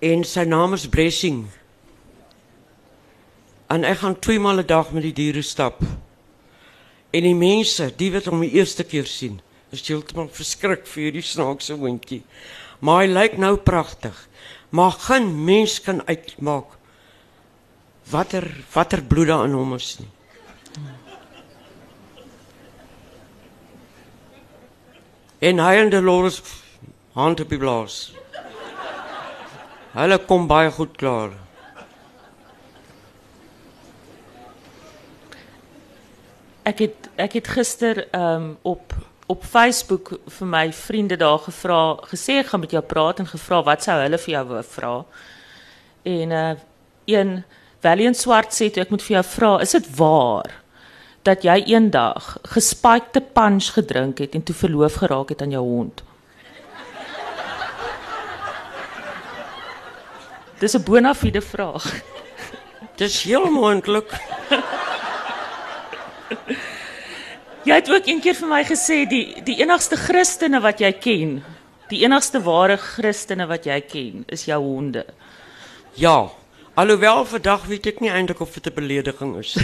En 0.00 0.24
sy 0.24 0.44
naam 0.48 0.72
is 0.72 0.88
Blessing. 0.88 1.50
En 3.68 3.84
ek 3.84 3.98
gaan 3.98 4.18
twee 4.18 4.40
maal 4.40 4.62
'n 4.64 4.66
dag 4.66 4.92
met 4.92 5.02
die 5.02 5.12
diere 5.12 5.42
stap. 5.42 5.82
En 7.10 7.22
die 7.22 7.34
mense, 7.34 7.92
die 7.96 8.12
wat 8.12 8.24
hom 8.24 8.40
die 8.40 8.56
eerste 8.56 8.84
keer 8.84 9.06
sien, 9.06 9.40
is 9.70 9.88
heeltemal 9.88 10.28
verskrik 10.32 10.86
vir 10.86 11.02
hierdie 11.02 11.22
snaakse 11.22 11.74
hondjie. 11.74 12.22
Maar 12.80 13.04
hy 13.04 13.12
lyk 13.12 13.36
nou 13.36 13.56
pragtig. 13.56 14.28
Maar 14.70 14.92
geen 14.92 15.44
mens 15.44 15.80
kan 15.80 16.06
uitmaak 16.06 16.78
watter 18.10 18.64
watter 18.72 19.02
bloed 19.02 19.26
daar 19.26 19.44
in 19.44 19.52
hom 19.52 19.74
is 19.74 19.96
nie. 20.00 20.10
En 25.44 25.58
hy 25.60 25.74
en 25.76 25.90
Dolores 25.90 26.42
hand 27.12 27.40
op 27.40 27.50
die 27.52 27.58
blaas. 27.60 28.14
Hulle 29.94 30.18
kom 30.26 30.46
baie 30.50 30.70
goed 30.74 30.96
klaar. 30.98 31.34
Ek 36.64 36.80
het 36.86 37.10
ek 37.20 37.36
het 37.40 37.50
gister 37.56 38.06
ehm 38.06 38.46
um, 38.46 38.46
op 38.62 38.94
op 39.26 39.44
Facebook 39.44 40.10
vir 40.38 40.48
my 40.48 40.72
vriende 40.72 41.16
daar 41.16 41.38
gevra, 41.38 41.96
gesê 42.10 42.40
ek 42.42 42.50
gaan 42.52 42.60
met 42.60 42.74
jou 42.76 42.82
praat 42.84 43.22
en 43.22 43.28
gevra 43.28 43.62
wat 43.64 43.84
sou 43.84 43.96
hulle 44.02 44.18
vir 44.20 44.32
jou 44.34 44.44
wou 44.48 44.62
vra. 44.76 44.94
En 46.04 46.30
uh 46.30 46.54
een 47.04 47.44
Valiant 47.84 48.16
Swart 48.16 48.54
sê 48.56 48.70
toe 48.72 48.80
ek 48.80 48.92
moet 48.94 49.02
vir 49.04 49.18
jou 49.18 49.22
vra, 49.34 49.50
is 49.60 49.74
dit 49.76 49.88
waar 49.98 50.48
dat 51.28 51.44
jy 51.44 51.58
eendag 51.68 52.30
gespikte 52.54 53.20
punch 53.36 53.74
gedrink 53.76 54.22
het 54.24 54.36
en 54.36 54.44
toe 54.44 54.56
verloof 54.56 55.02
geraak 55.02 55.34
het 55.34 55.42
aan 55.44 55.52
jou 55.52 55.64
hond? 55.64 56.00
Dis 60.60 60.76
'n 60.76 60.84
bona 60.84 61.12
fide 61.14 61.42
vraag. 61.42 61.84
Dis 62.96 63.22
heel 63.22 63.50
moontlik. 63.50 64.08
Jy 67.64 67.74
het 67.74 67.90
ook 67.90 68.06
een 68.06 68.20
keer 68.20 68.34
vir 68.34 68.48
my 68.48 68.62
gesê 68.64 69.04
die 69.08 69.42
die 69.44 69.60
enigste 69.60 69.96
Christene 69.96 70.60
wat 70.60 70.80
jy 70.80 70.92
ken, 70.92 71.44
die 71.88 72.04
enigste 72.04 72.40
ware 72.40 72.76
Christene 72.76 73.46
wat 73.46 73.64
jy 73.64 73.80
ken, 73.80 74.24
is 74.28 74.44
jou 74.44 74.60
honde. 74.62 75.04
Ja. 75.94 76.43
Alhoewel 76.74 77.24
vandag 77.24 77.66
weet 77.70 77.86
ek 77.86 78.00
nie 78.02 78.10
eintlik 78.10 78.40
of 78.42 78.50
dit 78.56 78.66
'n 78.66 78.74
belediging 78.74 79.36
is. 79.38 79.54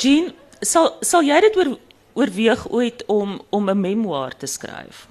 Jean, 0.00 0.32
sal 0.60 0.96
sal 1.00 1.22
jy 1.22 1.40
dit 1.40 1.56
oor 1.56 1.78
oorweeg 2.16 2.68
ooit 2.72 3.04
om 3.06 3.40
om 3.50 3.68
'n 3.68 3.80
memoir 3.80 4.36
te 4.36 4.46
skryf? 4.46 5.06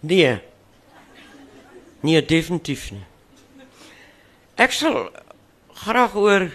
Nee. 0.00 0.42
Nee, 2.00 2.24
definitief 2.24 2.90
nie. 2.90 3.06
Ek 4.54 4.72
sal 4.72 5.10
graag 5.74 6.14
oor 6.14 6.50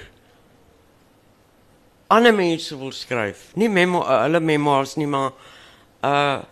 ander 2.07 2.33
mense 2.33 2.77
wil 2.77 2.91
skryf. 2.91 3.51
Nie 3.55 3.69
memo 3.69 4.03
hulle 4.03 4.39
memoirs 4.39 4.95
nie, 4.95 5.07
maar 5.07 5.31
uh 6.03 6.43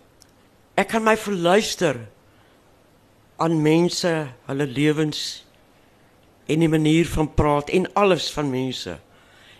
ek 0.79 0.87
kan 0.95 1.03
my 1.03 1.17
verluister 1.19 1.99
aan 3.37 3.59
mense, 3.61 4.09
hulle 4.47 4.65
lewens 4.67 5.43
en 6.47 6.63
die 6.63 6.71
manier 6.71 7.05
van 7.05 7.27
praat 7.27 7.69
en 7.69 7.85
alles 7.93 8.31
van 8.33 8.49
mense. 8.49 8.95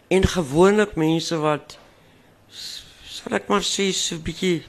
En 0.09 0.27
gewoonlik 0.27 0.95
mense 0.95 1.37
wat 1.43 1.77
sal 2.49 3.37
ek 3.37 3.51
maar 3.51 3.65
sê 3.67 3.91
so 3.93 4.15
'n 4.15 4.23
bietjie 4.23 4.61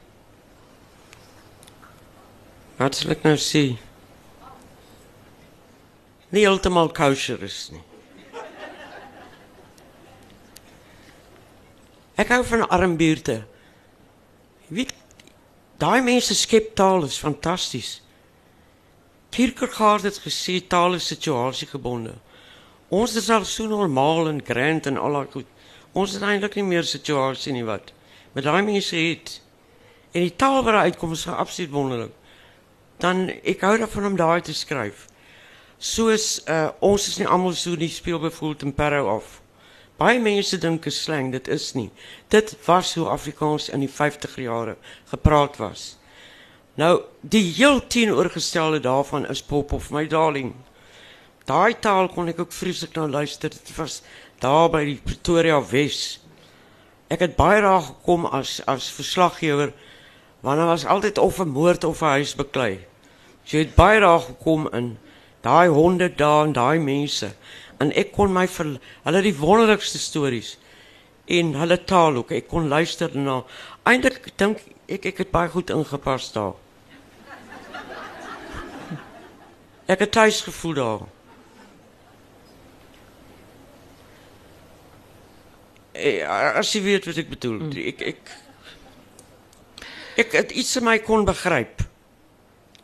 Wat 2.83 2.97
sal 2.99 3.13
ek 3.15 3.21
nou 3.23 3.37
sê? 3.39 3.77
Nie 6.35 6.43
heeltemal 6.43 6.89
kosher 6.97 7.43
is 7.45 7.69
nie. 7.71 7.83
Ek 12.19 12.33
hou 12.33 12.41
van 12.49 12.65
armbuurte. 12.67 13.43
Jy 14.67 14.81
weet 14.81 14.95
daai 15.83 16.01
mense 16.05 16.35
skep 16.39 16.75
taal 16.79 17.03
is 17.03 17.19
fantasties. 17.19 17.97
Kierkegaard 19.35 20.07
het 20.07 20.21
gesê 20.23 20.61
taal 20.63 20.95
is 20.95 21.09
situasiegebonde. 21.11 22.15
Ons 22.93 23.17
is 23.17 23.31
al 23.33 23.47
so 23.49 23.67
normaal 23.67 24.29
en 24.31 24.43
grand 24.45 24.87
en 24.87 25.01
al 25.01 25.19
daai 25.19 25.33
goed. 25.33 25.49
Ons 25.93 26.15
het 26.15 26.23
eintlik 26.23 26.55
nie 26.61 26.69
meer 26.69 26.87
situasie 26.87 27.55
nie 27.57 27.67
wat. 27.67 27.91
Met 28.37 28.47
daai 28.47 28.63
mense 28.63 28.97
het 28.97 29.41
en 30.13 30.23
die 30.23 30.37
taal 30.37 30.61
wat 30.61 30.71
daar 30.71 30.87
uitkom 30.87 31.17
is 31.17 31.27
absoluut 31.27 31.73
wonderlik. 31.75 32.15
Dan 33.03 33.27
ek 33.43 33.65
hou 33.67 33.75
daarvan 33.81 34.13
om 34.13 34.21
daai 34.21 34.41
te 34.45 34.55
skryf. 34.55 35.09
Soos 35.83 36.45
uh 36.47 36.69
ons 36.79 37.09
is 37.11 37.19
nie 37.19 37.27
almal 37.27 37.57
so 37.59 37.75
nie 37.75 37.91
speel 37.91 38.23
byvoorbeeld 38.23 38.69
in 38.69 38.75
Parow 38.75 39.17
af. 39.17 39.42
Baie 40.03 40.19
mense 40.19 40.59
dink 40.59 40.87
is 40.91 40.97
slang, 41.05 41.29
dit 41.31 41.47
is 41.53 41.69
nie. 41.79 41.91
Dit 42.35 42.57
was 42.67 42.95
hoe 42.99 43.07
Afrikaans 43.13 43.69
in 43.71 43.85
die 43.85 43.91
50er 43.91 44.41
jare 44.43 44.75
gepraat 45.13 45.61
was. 45.63 45.85
Nou, 46.75 47.05
die 47.21 47.45
heel 47.53 47.79
teenoorgestelde 47.87 48.81
daarvan 48.83 49.29
is 49.31 49.45
pop 49.47 49.73
of 49.77 49.93
my 49.95 50.03
darling. 50.11 50.55
Daai 51.47 51.79
taal 51.79 52.11
kon 52.11 52.33
ek 52.33 52.41
ook 52.43 52.57
vreeslik 52.57 52.97
nou 52.99 53.07
luister. 53.13 53.53
Dit 53.55 53.71
was 53.77 54.01
daar 54.43 54.73
by 54.75 54.83
die 54.89 54.99
Pretoria 55.05 55.61
Wes. 55.71 56.19
Ek 57.13 57.23
het 57.23 57.39
baie 57.39 57.63
daar 57.63 57.85
gekom 57.93 58.27
as 58.27 58.59
as 58.67 58.91
verslaggewer 58.91 59.71
want 60.43 60.59
daar 60.59 60.73
was 60.73 60.89
altyd 60.91 61.19
of 61.23 61.39
'n 61.39 61.55
moord 61.55 61.85
of 61.85 62.03
'n 62.03 62.19
huis 62.19 62.35
beklei. 62.35 62.81
So 63.45 63.57
jy 63.57 63.65
het 63.65 63.75
baie 63.79 64.01
daar 64.01 64.21
gekom 64.21 64.67
in 64.73 64.99
daai 65.41 65.69
honde 65.69 66.15
daar 66.15 66.45
en 66.47 66.53
daai 66.53 66.79
mense 66.79 67.35
en 67.83 67.91
ek 67.99 68.13
kon 68.15 68.33
my 68.33 68.47
hulle 68.47 69.23
die 69.25 69.35
wonderlikste 69.39 69.99
stories 69.99 70.57
en 71.27 71.55
hulle 71.59 71.79
taal 71.89 72.19
ook. 72.21 72.33
Ek 72.35 72.49
kon 72.51 72.69
luister 72.71 73.11
na. 73.19 73.41
Eintlik 73.89 74.31
dink 74.39 74.63
ek 74.91 75.07
ek 75.13 75.25
het 75.25 75.33
baie 75.35 75.51
goed 75.51 75.71
ingepas 75.71 76.31
daar. 76.35 76.55
Ek 79.91 80.05
het 80.05 80.13
tuis 80.15 80.41
gevoel 80.47 80.75
daar. 80.79 81.03
Eh, 85.93 86.23
As 86.57 86.73
jy 86.73 86.83
weet 86.87 87.07
wat 87.07 87.19
ek 87.21 87.29
bedoel. 87.35 87.59
Mm. 87.61 87.73
Ek 87.93 88.05
ek 88.13 88.31
ek 90.23 90.37
het 90.37 90.53
iets 90.53 90.77
in 90.77 90.87
my 90.87 90.99
kon 91.05 91.27
begryp. 91.29 91.83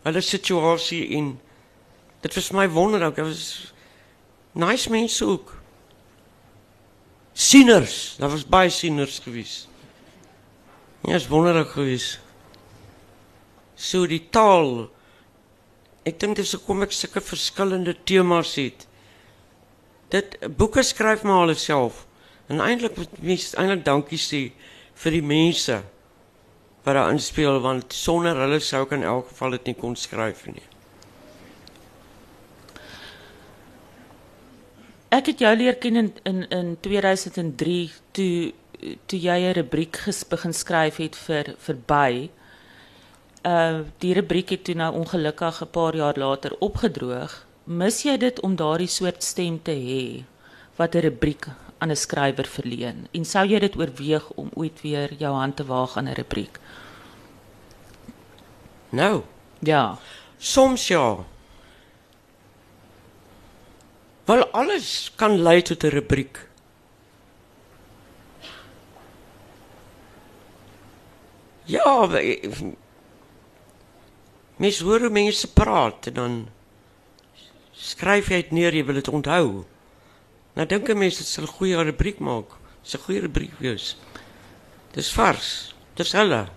Hulle 0.05 0.23
situasie 0.25 1.05
en 1.19 1.35
dit 2.23 2.35
was 2.35 2.53
my 2.57 2.69
wonder 2.73 3.05
ook. 3.07 3.17
Dit 3.17 3.29
was 3.29 3.73
nice 4.53 4.91
mense 4.91 5.25
ook. 5.25 5.55
Sieners, 7.33 8.17
daar 8.19 8.31
was 8.31 8.47
baie 8.47 8.71
sieners 8.71 9.19
gewees. 9.19 9.69
Ja, 11.07 11.15
is 11.15 11.29
wonderlik 11.29 11.69
gewees. 11.69 12.19
So 13.75 14.07
die 14.07 14.25
taal. 14.31 14.89
Ek 16.03 16.19
dink 16.19 16.39
dis 16.41 16.55
hoekom 16.57 16.83
ek 16.87 16.97
sulke 16.97 17.23
verskillende 17.23 17.95
temas 18.09 18.57
het. 18.59 18.89
Dit 20.11 20.39
boeke 20.57 20.83
skryf 20.83 21.23
maar 21.23 21.47
alself. 21.47 22.07
En 22.49 22.63
eintlik 22.65 22.97
moet 22.97 23.21
mens 23.23 23.53
eintlik 23.55 23.85
dankie 23.87 24.19
sê 24.19 24.43
vir 24.99 25.19
die 25.19 25.25
mense 25.25 25.83
wat 26.83 26.97
daar 26.97 27.13
inspel 27.13 27.61
want 27.61 27.93
sonder 27.93 28.39
hulle 28.41 28.59
sou 28.65 28.83
ek 28.87 28.97
in 28.97 29.05
elk 29.05 29.29
geval 29.31 29.57
dit 29.59 29.71
nie 29.71 29.79
kon 29.79 29.97
skryf 29.97 30.47
nie. 30.49 30.68
Ek 35.09 35.27
het 35.27 35.39
jou 35.41 35.57
leer 35.57 35.77
ken 35.81 35.97
in 35.97 36.13
in, 36.23 36.43
in 36.53 36.77
2003 36.81 37.93
toe 38.13 38.53
toe 39.07 39.19
jy 39.21 39.39
'n 39.49 39.55
rubriek 39.55 39.97
ges, 39.97 40.25
begin 40.29 40.53
skryf 40.53 40.97
het 40.97 41.17
vir 41.17 41.55
verby. 41.59 42.31
Uh 43.45 43.81
die 43.99 44.15
rubriek 44.15 44.51
het 44.51 44.65
toe 44.65 44.75
nou 44.75 44.93
ongelukkig 44.95 45.63
'n 45.63 45.71
paar 45.71 45.97
jaar 45.97 46.17
later 46.17 46.57
opgedroog. 46.61 47.47
Mis 47.65 48.03
jy 48.03 48.17
dit 48.17 48.41
om 48.41 48.57
daardie 48.57 48.87
soort 48.89 49.23
stem 49.23 49.63
te 49.63 49.73
hê 49.73 50.25
wat 50.77 50.95
'n 50.95 51.01
rubriek 51.01 51.47
aan 51.79 51.91
'n 51.91 51.97
skrywer 51.97 52.47
verleen? 52.47 53.09
En 53.13 53.25
sou 53.25 53.47
jy 53.47 53.59
dit 53.59 53.77
oorweeg 53.77 54.31
om 54.35 54.51
ooit 54.55 54.81
weer 54.83 55.15
jou 55.19 55.35
hand 55.35 55.57
te 55.57 55.65
waag 55.65 55.97
aan 55.97 56.09
'n 56.09 56.15
rubriek? 56.15 56.59
Nou, 58.91 59.23
Ja. 59.61 59.99
soms 60.39 60.89
ja. 60.89 61.17
Wel 64.29 64.45
alles 64.53 65.13
kan 65.17 65.39
lei 65.41 65.63
tot 65.63 65.83
'n 65.85 65.89
rubriek. 65.89 66.49
Ja, 71.65 72.07
mens 74.57 74.81
hoor 74.81 75.01
hoe 75.01 75.11
mense 75.11 75.53
praat 75.53 76.07
en 76.07 76.13
dan 76.13 76.49
skryf 77.73 78.29
jy 78.29 78.43
dit 78.43 78.51
neer, 78.51 78.75
jy 78.75 78.85
wil 78.85 78.95
dit 78.95 79.09
onthou. 79.09 79.65
Nou 80.53 80.67
dink 80.67 80.89
'n 80.89 80.99
mens 80.99 81.17
dit 81.17 81.27
sal 81.27 81.45
'n 81.45 81.57
goeie 81.57 81.83
rubriek 81.83 82.19
maak. 82.19 82.51
Dis 82.83 82.95
'n 82.95 83.05
goeie 83.05 83.21
rubriek 83.21 83.55
wees. 83.59 83.97
Dis 84.93 85.13
vars. 85.13 85.75
Dis 85.95 86.13
hulle. 86.13 86.49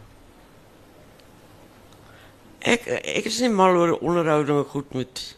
Ek 2.60 2.88
ek 2.88 3.26
is 3.26 3.40
nie 3.40 3.50
mal 3.50 3.76
oor 3.76 4.00
onderhoudinge 4.00 4.64
goed 4.64 4.94
met 4.94 5.36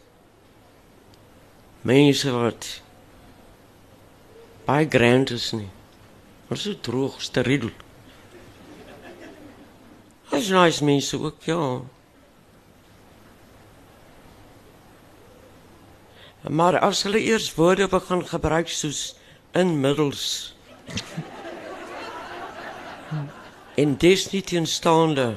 mense 1.84 2.30
wat 2.32 2.68
baie 4.64 4.86
grand 4.88 5.30
is 5.30 5.50
nie. 5.52 5.68
Maar 6.48 6.60
so 6.60 6.72
droog, 6.80 7.20
steriel. 7.22 7.68
As 10.32 10.48
nice 10.48 10.84
mense 10.84 11.20
ook, 11.20 11.44
ja. 11.44 11.80
Maar 16.48 16.78
as 16.78 17.04
hulle 17.04 17.20
eers 17.20 17.52
woorde 17.54 17.88
begin 17.88 18.24
gebruik 18.28 18.68
soos 18.68 19.14
inmiddels 19.52 20.54
en 23.80 23.94
dis 23.96 24.26
nie 24.32 24.42
teenstaande 24.42 25.32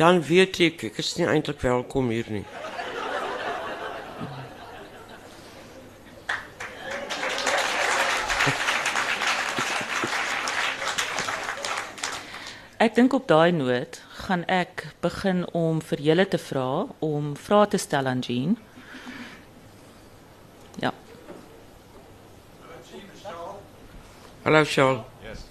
dan 0.00 0.18
weet 0.24 0.58
ek 0.66 0.88
ek 0.90 0.98
is 1.02 1.14
nie 1.20 1.28
eintlik 1.28 1.60
welkom 1.62 2.10
hier 2.10 2.28
nie. 2.32 2.46
Ek 12.80 12.94
dink 12.96 13.12
op 13.12 13.26
daai 13.28 13.52
noot 13.52 13.98
gaan 14.24 14.40
ek 14.48 14.86
begin 15.04 15.42
om 15.52 15.82
vir 15.84 16.00
julle 16.00 16.24
te 16.32 16.38
vra 16.40 16.86
om 17.04 17.34
vrae 17.36 17.66
te 17.74 17.80
stel 17.82 18.08
aan 18.08 18.22
Jean. 18.24 18.54
Ja. 20.80 20.94
Hallo 24.46 24.64
Charles. 24.64 25.44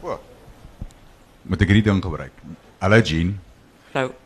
O. 0.00 0.16
Moet 1.44 1.66
ek 1.66 1.74
hierdie 1.74 1.84
ding 1.90 2.00
gebruik? 2.00 2.40
Hallo 2.80 3.02
Jean. 3.04 3.36
Hallo. 3.92 4.16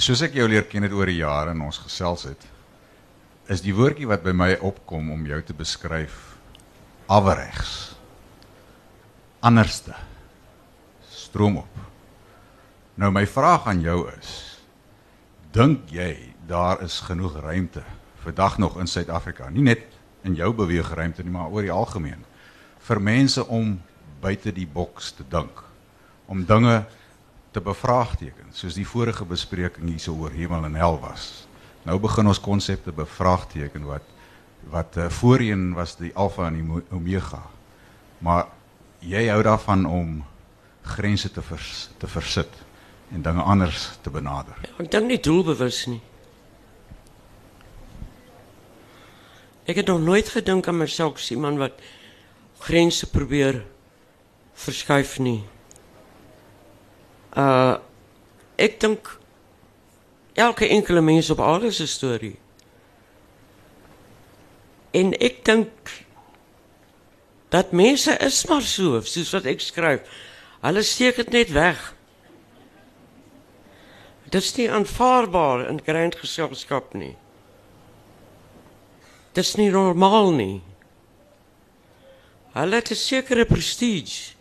Soos 0.00 0.24
ek 0.24 0.40
jou 0.40 0.48
leer 0.48 0.64
ken 0.64 0.88
het 0.88 0.96
oor 0.96 1.12
die 1.12 1.20
jare 1.20 1.52
en 1.52 1.60
ons 1.68 1.84
gesels 1.84 2.24
het, 2.32 2.50
is 3.52 3.60
die 3.60 3.76
woordjie 3.76 4.08
wat 4.08 4.24
by 4.24 4.32
my 4.32 4.52
opkom 4.64 5.12
om 5.12 5.28
jou 5.28 5.44
te 5.44 5.60
beskryf 5.60 6.38
averegs. 7.12 7.98
Anderste. 9.44 10.15
Stroom 11.36 11.56
op. 11.60 11.80
Nou 12.96 13.10
my 13.12 13.26
vraag 13.28 13.66
aan 13.68 13.82
jou 13.84 14.06
is: 14.08 14.30
dink 15.52 15.90
jy 15.92 16.32
daar 16.48 16.80
is 16.80 16.94
genoeg 17.04 17.34
ruimte 17.44 17.82
vandag 18.22 18.54
nog 18.58 18.78
in 18.80 18.88
Suid-Afrika, 18.88 19.50
nie 19.52 19.66
net 19.66 19.82
in 20.24 20.32
jou 20.34 20.48
beweegruimte 20.56 21.20
nie, 21.22 21.34
maar 21.34 21.52
oor 21.52 21.66
die 21.66 21.74
algemeen 21.74 22.22
vir 22.86 23.00
mense 23.04 23.44
om 23.52 23.74
buite 24.22 24.48
die 24.56 24.64
boks 24.64 25.10
te 25.18 25.26
dink, 25.28 25.60
om 26.24 26.40
dinge 26.48 26.78
te 27.52 27.60
bevraagteken, 27.60 28.48
soos 28.56 28.78
die 28.78 28.86
vorige 28.88 29.28
bespreking 29.28 29.90
hierso 29.92 30.14
oor 30.16 30.32
hemel 30.32 30.64
en 30.70 30.78
hel 30.80 30.96
was. 31.02 31.44
Nou 31.84 31.98
begin 32.00 32.32
ons 32.32 32.40
konsepte 32.40 32.94
bevraagteken 32.96 33.84
wat 33.90 34.08
wat 34.72 34.96
uh, 34.96 35.10
voorheen 35.20 35.74
was 35.76 35.98
die 36.00 36.14
alfa 36.16 36.48
en 36.48 36.56
die 36.56 36.80
omega. 36.96 37.42
Maar 38.24 38.48
jy 39.04 39.26
hou 39.28 39.42
daarvan 39.44 39.84
om 39.84 40.16
grense 40.86 41.30
te 41.30 41.42
vers, 41.42 41.88
te 41.98 42.06
versit 42.06 42.62
en 43.12 43.22
dinge 43.22 43.42
anders 43.42 43.90
te 44.02 44.10
benader. 44.10 44.58
Ek 44.78 44.90
dink 44.90 45.10
nie 45.10 45.20
doelbewus 45.22 45.84
nie. 45.90 46.00
Ek 49.66 49.80
het 49.80 49.90
nog 49.90 50.00
nooit 50.00 50.28
gedink 50.30 50.68
aan 50.70 50.78
myself 50.78 51.18
as 51.18 51.30
iemand 51.34 51.58
wat 51.58 51.82
grense 52.62 53.10
probeer 53.10 53.64
verskuif 54.54 55.18
nie. 55.18 55.42
Uh 57.34 57.76
ek 58.56 58.78
dink 58.80 59.10
elke 60.32 60.64
enkele 60.72 61.02
mens 61.04 61.28
op 61.30 61.42
aarde 61.44 61.68
se 61.70 61.84
storie. 61.86 62.38
En 64.96 65.12
ek 65.20 65.42
dink 65.44 65.90
dat 67.52 67.74
mense 67.76 68.16
is 68.24 68.38
maar 68.48 68.64
so, 68.64 69.00
soos 69.04 69.34
wat 69.36 69.44
ek 69.44 69.60
skryf. 69.60 70.08
Hulle 70.66 70.82
steek 70.82 71.20
dit 71.20 71.28
net 71.30 71.50
weg. 71.54 71.82
Dit 74.26 74.42
is 74.42 74.54
nie 74.56 74.66
aanvaarbaar 74.70 75.68
in 75.70 75.78
grand 75.86 76.16
geselskap 76.18 76.94
nie. 76.98 77.14
Dit 79.36 79.44
is 79.44 79.54
nie 79.60 79.70
normaal 79.70 80.32
nie. 80.34 80.62
Hulle 82.56 82.80
het 82.80 82.90
'n 82.90 82.98
sekere 82.98 83.44
prestige 83.44 84.34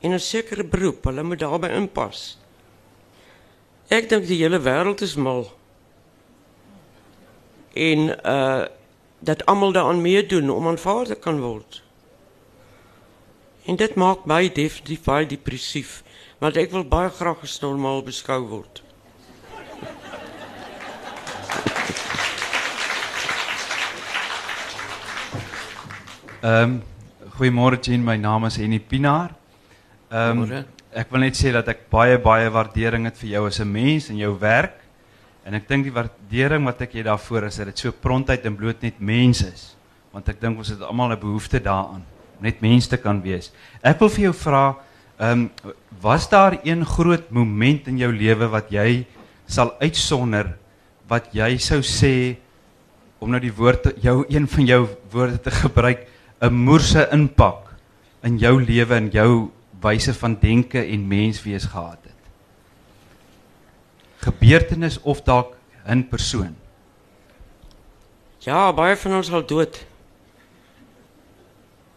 en 0.00 0.12
'n 0.12 0.20
sekere 0.20 0.64
beroep. 0.64 1.04
Hulle 1.04 1.22
moet 1.22 1.38
daarbey 1.38 1.74
inpas. 1.74 2.38
Ek 3.88 4.08
dink 4.08 4.26
die 4.26 4.38
hele 4.38 4.60
wêreld 4.60 5.02
is 5.02 5.16
mal. 5.16 5.50
En 7.74 7.98
uh 8.24 8.66
dat 9.22 9.46
almal 9.46 9.72
daaraan 9.72 10.00
meedoen 10.00 10.50
om 10.50 10.66
aanvaar 10.66 11.06
te 11.06 11.14
kan 11.14 11.40
word. 11.40 11.82
En 13.62 13.76
dit 13.78 13.94
maak 13.94 14.24
my 14.26 14.48
definitief 14.50 15.04
baie 15.06 15.26
depressief, 15.30 16.00
want 16.42 16.56
ek 16.58 16.72
wil 16.74 16.82
baie 16.82 17.10
graag 17.14 17.44
as 17.46 17.60
normaal 17.62 18.02
beskou 18.02 18.40
word. 18.50 18.82
Ehm 26.42 26.72
um, 26.74 26.80
goeiemôre 27.38 27.78
Jean, 27.78 28.02
my 28.02 28.16
naam 28.18 28.48
is 28.50 28.58
Henny 28.58 28.80
Pinaar. 28.82 29.30
Ehm 30.10 30.42
um, 30.42 30.64
ek 30.92 31.14
wil 31.14 31.22
net 31.22 31.38
sê 31.38 31.52
dat 31.54 31.70
ek 31.70 31.86
baie 31.90 32.18
baie 32.18 32.50
waardering 32.50 33.06
het 33.06 33.16
vir 33.22 33.36
jou 33.36 33.46
as 33.46 33.60
'n 33.62 33.70
mens 33.70 34.10
en 34.10 34.18
jou 34.18 34.34
werk. 34.40 34.80
En 35.46 35.54
ek 35.54 35.68
dink 35.68 35.84
die 35.86 35.94
waardering 35.94 36.66
wat 36.66 36.82
ek 36.82 36.94
jy 36.98 37.02
daarvoor 37.06 37.46
is 37.46 37.56
dat 37.56 37.66
dit 37.66 37.78
so 37.78 37.92
prontuit 37.92 38.44
en 38.44 38.56
bloot 38.56 38.82
net 38.82 38.98
mens 38.98 39.42
is. 39.42 39.76
Want 40.10 40.28
ek 40.28 40.40
dink 40.40 40.58
ons 40.58 40.68
het 40.68 40.82
almal 40.82 41.14
'n 41.14 41.20
behoefte 41.20 41.62
daaraan 41.62 42.11
net 42.42 42.60
mens 42.60 42.88
te 42.88 42.96
kan 42.96 43.22
wees. 43.22 43.52
Ek 43.82 44.00
wil 44.00 44.10
vir 44.12 44.24
jou 44.28 44.34
vra, 44.34 44.64
ehm 45.18 45.46
um, 45.46 45.74
was 46.02 46.28
daar 46.28 46.58
een 46.64 46.84
groot 46.84 47.30
moment 47.30 47.86
in 47.86 47.98
jou 47.98 48.10
lewe 48.10 48.48
wat 48.50 48.72
jy 48.74 49.04
sal 49.46 49.70
uitsonder 49.78 50.56
wat 51.06 51.28
jy 51.36 51.58
sou 51.62 51.78
sê 51.86 52.36
om 53.22 53.30
nou 53.30 53.38
die 53.38 53.54
woord 53.54 53.92
jou 54.02 54.24
een 54.26 54.48
van 54.50 54.66
jou 54.66 54.80
woorde 55.12 55.38
te 55.38 55.50
gebruik 55.50 56.08
'n 56.40 56.52
moerse 56.52 57.08
impak 57.12 57.70
in 58.22 58.38
jou 58.38 58.58
lewe 58.58 58.94
en 58.94 59.10
jou 59.10 59.50
wyse 59.82 60.14
van 60.14 60.34
denke 60.40 60.82
en 60.82 61.08
menswees 61.08 61.64
gehad 61.64 61.98
het. 62.02 62.20
Gebeurtenis 64.26 65.00
of 65.02 65.22
dalk 65.22 65.56
'n 65.86 66.08
persoon. 66.08 66.54
Ja, 68.38 68.72
baie 68.72 68.96
van 68.96 69.16
ons 69.16 69.30
al 69.30 69.46
dood. 69.46 69.86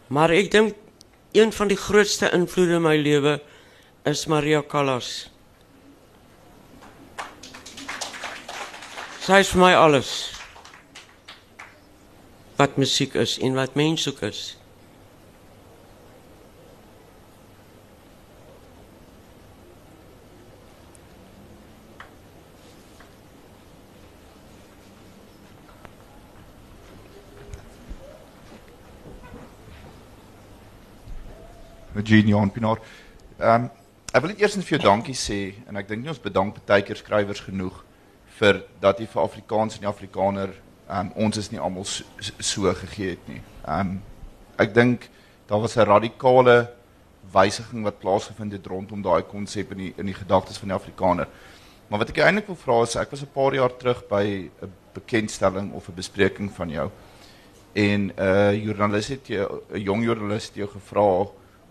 Maar 0.06 0.30
ek 0.30 0.50
dink 0.50 0.74
een 1.34 1.52
van 1.52 1.68
die 1.68 1.78
grootste 1.78 2.30
invloede 2.32 2.78
in 2.78 2.84
my 2.84 2.96
lewe 2.96 3.40
is 4.06 4.26
Maria 4.30 4.62
Callas. 4.62 5.28
Sy 9.26 9.40
is 9.42 9.50
vir 9.50 9.62
my 9.64 9.72
alles. 9.74 10.12
Wat 12.56 12.78
musiek 12.78 13.16
is 13.18 13.34
en 13.42 13.58
wat 13.58 13.74
mens 13.74 14.06
ook 14.08 14.22
is. 14.28 14.54
Eugene 31.96 32.28
Jan 32.28 32.50
Pinaar. 32.50 32.80
Ehm 33.38 33.66
um, 33.66 33.70
ek 34.12 34.22
wil 34.22 34.30
net 34.32 34.40
eers 34.40 34.54
vir 34.56 34.76
jou 34.76 34.78
dankie 34.80 35.16
sê 35.18 35.38
en 35.68 35.76
ek 35.76 35.88
dink 35.88 36.02
nie 36.02 36.12
ons 36.12 36.22
bedank 36.22 36.60
baie 36.68 36.84
keer 36.86 36.96
skrywers 36.96 37.42
genoeg 37.44 37.82
vir 38.38 38.62
dat 38.80 39.00
jy 39.00 39.08
vir 39.12 39.22
Afrikaans 39.22 39.76
en 39.76 39.84
die 39.84 39.90
Afrikaner 39.90 40.52
ehm 40.52 41.08
um, 41.08 41.12
ons 41.26 41.40
is 41.40 41.50
nie 41.52 41.60
almal 41.60 41.84
so, 41.84 42.04
so 42.38 42.72
gegee 42.84 43.16
het 43.16 43.28
nie. 43.28 43.40
Ehm 43.64 43.96
um, 43.96 43.98
ek 44.60 44.72
dink 44.74 45.08
daar 45.48 45.60
was 45.60 45.76
'n 45.76 45.88
radikale 45.88 46.70
wysiging 47.32 47.82
wat 47.84 47.98
plaasgevind 47.98 48.52
het 48.52 48.66
rondom 48.66 49.02
daai 49.02 49.22
konsep 49.22 49.72
in 49.72 49.78
die 49.78 49.92
in 49.96 50.06
die 50.06 50.20
gedagtes 50.20 50.58
van 50.58 50.68
die 50.68 50.76
Afrikaner. 50.76 51.28
Maar 51.88 51.98
wat 51.98 52.10
ek 52.10 52.18
eintlik 52.18 52.46
wil 52.46 52.56
vra 52.56 52.82
is 52.82 52.96
ek 52.96 53.10
was 53.10 53.22
'n 53.22 53.34
paar 53.34 53.54
jaar 53.54 53.76
terug 53.76 54.08
by 54.08 54.50
'n 54.62 54.72
bekendstelling 54.94 55.72
of 55.72 55.88
'n 55.88 55.94
bespreking 55.94 56.50
van 56.52 56.70
jou 56.70 56.90
en 57.76 58.00
'n 58.06 58.12
uh, 58.18 58.64
joernalis 58.64 59.08
het 59.08 59.26
jou 59.26 59.62
'n 59.70 59.80
jong 59.80 60.04
joernalis 60.04 60.46
het 60.46 60.54
jou 60.54 60.68
gevra 60.68 61.26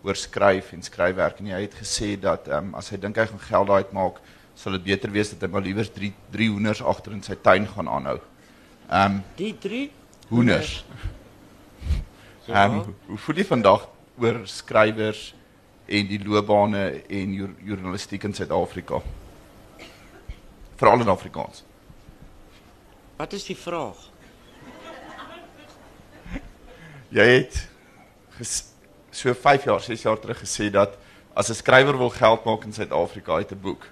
oor 0.06 0.14
skryf 0.18 0.72
en 0.76 0.82
skryfwerk 0.86 1.40
en 1.42 1.50
hy 1.50 1.60
het 1.66 1.74
gesê 1.74 2.14
dat 2.20 2.46
ehm 2.48 2.70
um, 2.70 2.74
as 2.78 2.90
hy 2.92 2.98
dink 3.02 3.16
hy 3.18 3.26
gaan 3.26 3.42
geld 3.48 3.68
daai 3.72 3.82
uitmaak, 3.84 4.20
sal 4.56 4.76
dit 4.78 4.84
beter 4.86 5.10
wees 5.12 5.32
dat 5.34 5.42
hy 5.42 5.48
maar 5.52 5.64
liewer 5.66 5.88
3 5.92 6.12
3 6.32 6.48
hoenders 6.54 6.82
agter 6.82 7.12
in 7.16 7.22
sy 7.26 7.34
tuin 7.42 7.66
gaan 7.74 7.88
aanhou. 7.90 8.18
Ehm 8.88 9.16
um, 9.18 9.22
Die 9.36 9.52
drie? 9.58 9.90
hoenders. 10.30 10.84
Ehm 12.46 12.78
um, 12.80 12.94
hoe 13.10 13.18
voel 13.18 13.36
jy 13.42 13.44
vandag 13.48 13.88
oor 14.18 14.40
skrywers 14.46 15.32
en 15.86 16.06
die 16.08 16.18
loopbane 16.24 16.82
en 17.08 17.32
joer, 17.34 17.52
journalistiek 17.62 18.24
in 18.24 18.34
Suid-Afrika? 18.34 19.02
Veral 20.76 21.00
in 21.00 21.08
Afrikaans. 21.08 21.64
Wat 23.16 23.32
is 23.32 23.44
die 23.48 23.56
vraag? 23.56 23.96
Jy 27.14 27.26
het 27.30 27.60
ges, 28.36 28.56
so 29.16 29.34
5 29.34 29.64
jaar, 29.64 29.80
6 29.80 30.02
jaar 30.02 30.18
terug 30.20 30.40
gesê 30.42 30.70
dat 30.70 30.96
as 31.34 31.48
'n 31.50 31.54
skrywer 31.54 31.98
wil 31.98 32.10
geld 32.10 32.44
maak 32.44 32.64
in 32.64 32.72
Suid-Afrika 32.72 33.32
uit 33.32 33.50
'n 33.52 33.60
boek, 33.60 33.86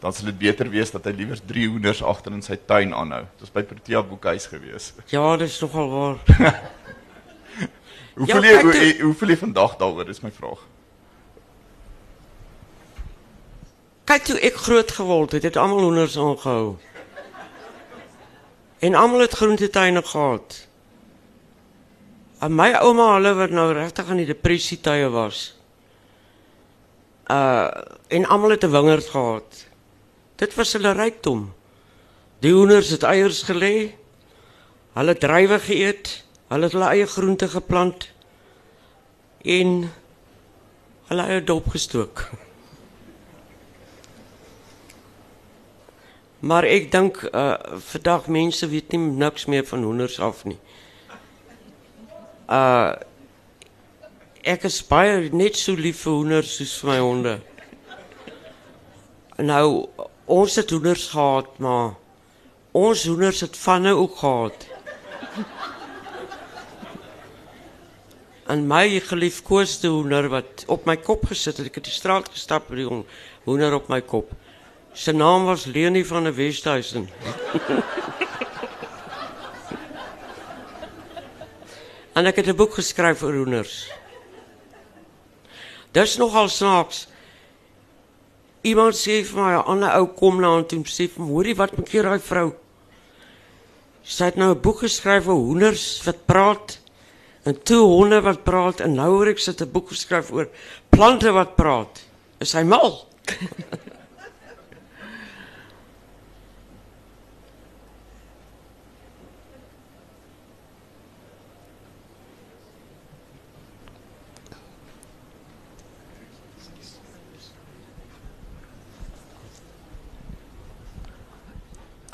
dan 0.00 0.12
sal 0.12 0.24
dit 0.24 0.38
beter 0.38 0.70
wees 0.70 0.90
dat 0.90 1.04
hy 1.04 1.10
liewer 1.10 1.38
3 1.46 1.68
hoenders 1.68 2.02
agter 2.02 2.32
in 2.32 2.42
sy 2.42 2.56
tuin 2.66 2.94
aanhou. 2.94 3.20
Dit 3.22 3.40
was 3.40 3.52
by 3.52 3.62
Protea 3.62 4.02
Boekhuis 4.02 4.46
gewees. 4.46 4.92
Ja, 5.06 5.36
dit 5.36 5.48
is 5.48 5.60
nogal 5.60 5.90
waar. 5.90 6.16
Hoe 8.14 8.26
Ja, 8.26 8.34
voel 8.34 8.44
jy 8.44 8.52
kyk 8.52 8.62
hoe, 8.62 9.02
hoe 9.02 9.14
voel 9.14 9.28
jy 9.28 9.36
vandag 9.36 9.76
daaroor? 9.76 10.04
Dis 10.04 10.20
my 10.20 10.30
vraag. 10.30 10.58
Kyk 14.04 14.24
toe 14.26 14.38
ek 14.40 14.54
groot 14.54 14.90
geword 14.90 15.32
het, 15.32 15.42
het 15.42 15.56
almal 15.56 15.80
hoenders 15.86 16.18
aangehou. 16.18 16.76
En 18.78 18.94
almal 18.94 19.20
het 19.20 19.32
groentetuine 19.32 20.02
gehad. 20.02 20.66
En 22.40 22.54
my 22.56 22.70
ouma, 22.80 23.18
hulle 23.18 23.34
wat 23.36 23.52
nou 23.52 23.66
regtig 23.76 24.08
aan 24.08 24.20
die 24.22 24.30
depressietye 24.30 25.10
was. 25.12 25.50
Uh 27.28 27.68
en 28.10 28.24
almal 28.26 28.50
het 28.56 28.64
'n 28.64 28.72
wingerd 28.72 29.06
gehad. 29.06 29.66
Dit 30.36 30.54
was 30.54 30.72
hulle 30.72 30.92
rykdom. 30.92 31.52
Die 32.40 32.52
hoenders 32.52 32.88
het 32.90 33.02
eiers 33.02 33.42
gelê. 33.42 33.94
Hulle 34.92 35.14
druiwe 35.14 35.58
geëet. 35.58 36.24
Hulle 36.48 36.64
het 36.64 36.72
hulle 36.72 36.88
eie 36.88 37.06
groente 37.06 37.48
geplant 37.48 38.08
en 39.44 39.92
hulle 41.06 41.22
eie 41.22 41.44
dop 41.44 41.68
gestook. 41.68 42.28
Maar 46.40 46.64
ek 46.64 46.90
dink 46.92 47.22
uh 47.22 47.54
vandag 47.92 48.26
mense 48.26 48.68
weet 48.68 48.90
nie 48.92 48.98
niks 48.98 49.44
meer 49.44 49.64
van 49.64 49.82
hoenders 49.82 50.20
af 50.20 50.44
nie. 50.44 50.58
Uh 52.50 52.98
ek 54.40 54.64
is 54.64 54.78
baie 54.88 55.28
net 55.36 55.58
so 55.60 55.76
lief 55.76 56.00
vir 56.06 56.14
hoenders 56.16 56.54
soos 56.56 56.72
vir 56.80 56.88
my 56.90 56.98
honde. 56.98 57.34
Nou 59.38 59.66
ons 60.26 60.56
het 60.58 60.72
hoenders 60.72 61.04
gehad, 61.12 61.50
maar 61.62 61.92
ons 62.72 63.04
hoenders 63.06 63.44
het 63.44 63.58
vanne 63.60 63.92
ook 63.94 64.16
gehad. 64.22 64.66
En 68.50 68.66
my 68.66 68.98
geliefkoeste 69.06 69.92
hoender 69.92 70.26
wat 70.32 70.64
op 70.66 70.88
my 70.90 70.96
kop 70.98 71.28
gesit 71.30 71.60
het, 71.60 71.70
ek 71.70 71.78
het 71.78 71.86
die 71.86 71.94
straat 71.94 72.32
gestap 72.34 72.72
met 72.72 72.80
die 72.82 72.88
hoender 73.46 73.76
op 73.78 73.92
my 73.92 74.00
kop. 74.02 74.32
Sy 74.90 75.14
naam 75.14 75.46
was 75.46 75.68
Leonie 75.70 76.06
van 76.08 76.26
der 76.26 76.34
Westhuizen. 76.34 77.06
en 82.14 82.26
ek 82.26 82.36
het 82.36 82.48
'n 82.48 82.56
boek 82.56 82.74
geskryf 82.74 83.22
oor 83.22 83.34
hoenders. 83.34 83.90
Dis 85.92 86.16
nogal 86.16 86.48
snaaks. 86.48 87.08
Iemand 88.62 88.94
sê 88.94 89.24
vir 89.24 89.42
my 89.42 89.52
'n 89.56 89.66
ander 89.66 89.96
ou 89.98 90.06
kom 90.06 90.40
na 90.40 90.56
en 90.58 90.66
toe 90.66 90.84
sê 90.84 91.08
vir 91.08 91.24
my, 91.24 91.30
hoorie 91.30 91.56
wat 91.56 91.76
maak 91.76 91.88
jy 91.88 92.02
daai 92.02 92.20
vrou? 92.20 92.54
Sy 94.04 94.24
het 94.24 94.36
nou 94.36 94.54
'n 94.54 94.60
boek 94.60 94.78
geskryf 94.78 95.26
oor 95.26 95.34
hoenders 95.34 96.02
wat 96.04 96.26
praat 96.26 96.78
en 97.44 97.62
toe 97.62 97.86
honde 97.86 98.20
wat 98.20 98.44
praat 98.44 98.80
en 98.80 98.94
nou 98.94 99.10
hoor 99.10 99.28
ek 99.28 99.38
sit 99.38 99.60
'n 99.60 99.72
boek 99.72 99.88
geskryf 99.88 100.30
oor 100.32 100.48
plante 100.90 101.32
wat 101.32 101.56
praat. 101.56 102.02
Is 102.40 102.52
hy 102.52 102.62
mal? 102.62 103.06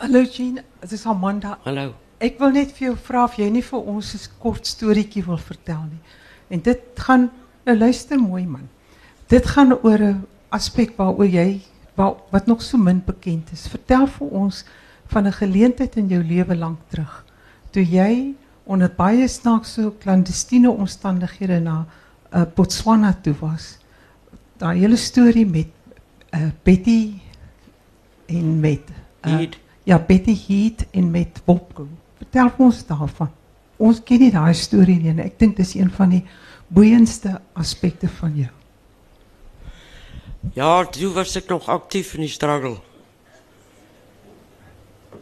Hallo 0.07 0.23
Jean, 0.23 0.61
dit 0.81 0.92
is 0.92 1.03
Amanda. 1.07 1.57
Hallo. 1.64 1.88
Ek 2.23 2.37
wil 2.38 2.53
net 2.55 2.71
vir 2.77 2.85
jou 2.85 2.97
vra 3.09 3.25
of 3.27 3.33
jy 3.40 3.49
nie 3.51 3.62
vir 3.66 3.88
ons 3.90 4.12
'n 4.14 4.37
kort 4.38 4.62
storieetjie 4.62 5.25
wil 5.27 5.37
vertel 5.37 5.83
nie. 5.83 5.99
En 6.49 6.61
dit 6.62 6.81
gaan 6.95 7.25
nou 7.66 7.75
luister 7.77 8.16
mooi 8.16 8.47
man. 8.47 8.69
Dit 9.27 9.47
gaan 9.47 9.73
oor 9.73 9.99
'n 9.99 10.23
aspek 10.51 10.95
waaroor 10.97 11.27
jy 11.27 11.61
waar, 11.97 12.14
wat 12.31 12.47
nog 12.47 12.62
so 12.62 12.79
min 12.79 13.03
bekend 13.05 13.51
is. 13.51 13.66
Vertel 13.66 14.07
vir 14.07 14.29
ons 14.29 14.64
van 15.09 15.27
'n 15.27 15.33
geleentheid 15.33 15.97
in 15.97 16.07
jou 16.09 16.23
lewe 16.23 16.55
lank 16.55 16.79
terug 16.88 17.25
toe 17.73 17.83
jy 17.83 18.35
onder 18.64 18.88
baie 18.88 19.29
snaakse 19.29 19.92
klandestiene 19.99 20.71
omstandighede 20.71 21.61
na 21.61 21.85
uh, 22.33 22.45
Botswana 22.55 23.12
toe 23.23 23.35
was. 23.40 23.79
Daai 24.59 24.79
hele 24.79 24.97
storie 24.97 25.47
met 25.47 25.69
uh, 26.31 26.51
Betty 26.62 27.19
en 28.27 28.61
met 28.61 28.83
uh. 29.27 29.66
Ja, 29.87 29.99
Betty 29.99 30.35
Heat 30.46 30.83
en 30.90 31.11
met 31.11 31.40
Bobko. 31.44 31.87
Vertel 32.18 32.51
ons 32.59 32.81
daarvan. 32.87 33.31
Ons 33.79 34.01
ken 34.03 34.18
nie 34.18 34.33
daai 34.35 34.55
storie 34.59 34.96
nie 34.99 35.12
en 35.12 35.20
ek 35.22 35.37
dink 35.38 35.55
dis 35.61 35.77
een 35.77 35.92
van 35.94 36.11
die 36.11 36.25
boeiendste 36.75 37.37
aspekte 37.55 38.11
van 38.18 38.35
jou. 38.35 38.51
Ja, 40.59 40.70
toe 40.90 41.12
was 41.14 41.37
ek 41.38 41.53
nog 41.53 41.68
aktief 41.70 42.16
in 42.18 42.27
die 42.27 42.33
struggle. 42.33 42.81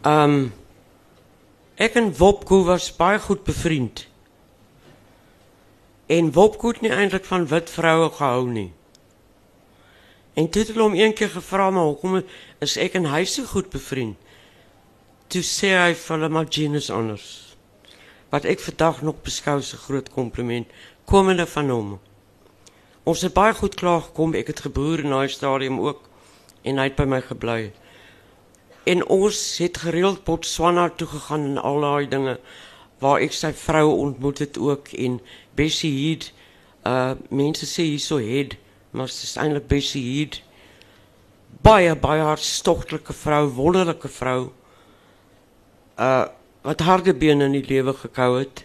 Ehm 0.01 0.33
um, 0.33 0.51
ek 1.75 1.99
en 1.99 2.09
Wopko 2.17 2.63
was 2.65 2.89
baie 2.95 3.19
goed 3.19 3.43
bevriend. 3.45 4.07
En 6.09 6.33
Wopko 6.33 6.73
het 6.73 6.81
nie 6.81 6.93
eintlik 6.93 7.25
van 7.29 7.45
wit 7.51 7.69
vroue 7.69 8.09
gehou 8.17 8.49
nie. 8.49 8.69
En 10.33 10.49
toe 10.49 10.65
het 10.65 10.77
hom 10.77 10.97
een 10.97 11.13
keer 11.13 11.29
gevra 11.29 11.69
maar 11.69 11.91
hoekom 11.91 12.23
is 12.63 12.77
ek 12.81 12.97
en 12.97 13.11
hy 13.13 13.25
so 13.29 13.45
goed 13.45 13.69
bevriend? 13.69 14.17
Toe 15.27 15.41
sê 15.41 15.71
hy 15.73 15.93
vir 15.97 16.15
hulle 16.15 16.29
maar 16.29 16.49
Jean 16.53 16.77
is 16.77 16.91
anders. 16.93 17.55
Wat 18.29 18.45
ek 18.45 18.61
vandag 18.61 19.01
nog 19.01 19.23
beskou 19.25 19.57
as 19.57 19.73
'n 19.73 19.83
groot 19.85 20.09
kompliment 20.09 20.67
komende 21.05 21.45
van 21.45 21.69
hom. 21.69 21.99
Ons 23.03 23.21
het 23.21 23.33
baie 23.33 23.53
goed 23.53 23.75
klaar 23.75 24.01
gekom. 24.01 24.33
Ek 24.33 24.47
het 24.47 24.59
geboer 24.59 24.99
in 24.99 25.09
daai 25.09 25.27
stadium 25.27 25.79
ook 25.79 26.09
en 26.63 26.77
hy 26.77 26.83
het 26.83 26.95
by 26.95 27.05
my 27.05 27.21
gebly. 27.21 27.73
En 28.85 29.05
ons 29.05 29.57
het 29.57 29.77
gereeld 29.77 30.23
Botswana 30.23 30.89
toe 30.89 31.07
gegaan 31.07 31.45
en 31.45 31.57
al 31.57 31.79
daai 31.81 32.07
dinge 32.07 32.39
waar 32.99 33.21
ek 33.21 33.33
sy 33.33 33.51
vrou 33.53 33.87
ontmoet 33.93 34.39
het 34.39 34.57
ook 34.57 34.93
en 34.93 35.21
Bessie 35.55 35.91
Heed. 35.93 36.33
Uh 36.85 37.13
mense 37.29 37.65
sê 37.65 37.81
hierso 37.81 38.17
het, 38.17 38.57
maar 38.91 39.07
dit 39.07 39.23
is 39.23 39.37
eintlik 39.37 39.67
Bessie 39.67 40.03
Heed. 40.03 40.41
Baie 41.61 41.95
baie 41.95 42.21
hartstogtelike 42.21 43.13
vrou, 43.13 43.47
wonderlike 43.49 44.07
vrou. 44.07 44.51
Uh 45.99 46.25
wat 46.65 46.79
harde 46.81 47.13
bene 47.13 47.45
in 47.45 47.53
die 47.53 47.67
lewe 47.67 47.93
gekou 47.93 48.39
het. 48.39 48.63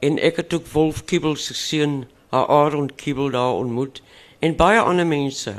En 0.00 0.16
ek 0.24 0.38
het 0.40 0.54
ook 0.56 0.70
Wolf 0.72 1.02
Kiebel 1.04 1.36
se 1.36 1.52
seun, 1.54 2.06
haar 2.32 2.48
Aaron 2.48 2.88
Kiebel 2.96 3.28
daar 3.30 3.60
ontmoet 3.60 4.00
en 4.38 4.56
baie 4.56 4.80
ander 4.80 5.06
mense. 5.06 5.52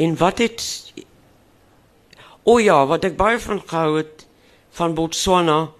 En 0.00 0.16
wat 0.16 0.38
het 0.38 0.64
O 2.44 2.58
ja, 2.60 2.86
wat 2.86 3.04
ek 3.08 3.16
baie 3.16 3.38
van 3.40 3.62
gehou 3.64 3.96
het 3.96 4.26
van 4.76 4.92
Botswana, 4.96 5.70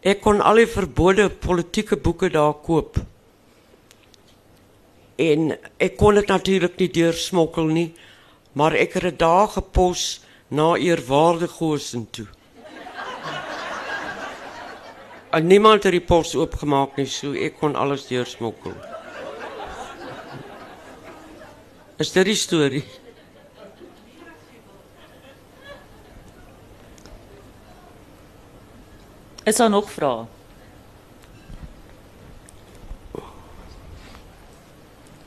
ek 0.00 0.22
kon 0.24 0.40
al 0.40 0.62
die 0.62 0.68
verbode 0.70 1.26
politieke 1.28 1.98
boeke 2.00 2.30
daar 2.32 2.54
koop. 2.64 2.96
En 5.20 5.52
ek 5.76 5.98
kon 6.00 6.16
dit 6.16 6.32
natuurlik 6.32 6.78
nie 6.80 6.88
deursmokkel 6.92 7.68
nie, 7.68 7.90
maar 8.56 8.72
ek 8.72 8.96
het 8.96 9.10
dit 9.10 9.18
daar 9.20 9.48
gepos 9.52 10.22
na 10.50 10.76
eerwaarde 10.76 11.48
Gosen 11.48 12.10
toe. 12.10 12.26
En 15.30 15.46
niemand 15.46 15.82
het 15.82 15.92
die 15.92 16.02
pos 16.02 16.34
oopgemaak 16.34 16.96
nie, 16.98 17.06
so 17.06 17.30
ek 17.38 17.60
kon 17.62 17.76
alles 17.78 18.08
deursmokkel. 18.08 18.74
Is 22.02 22.10
dit 22.10 22.26
die 22.26 22.34
storie? 22.34 22.82
Is 29.46 29.56
daar 29.62 29.70
nog 29.70 29.86
vrae? 29.94 30.26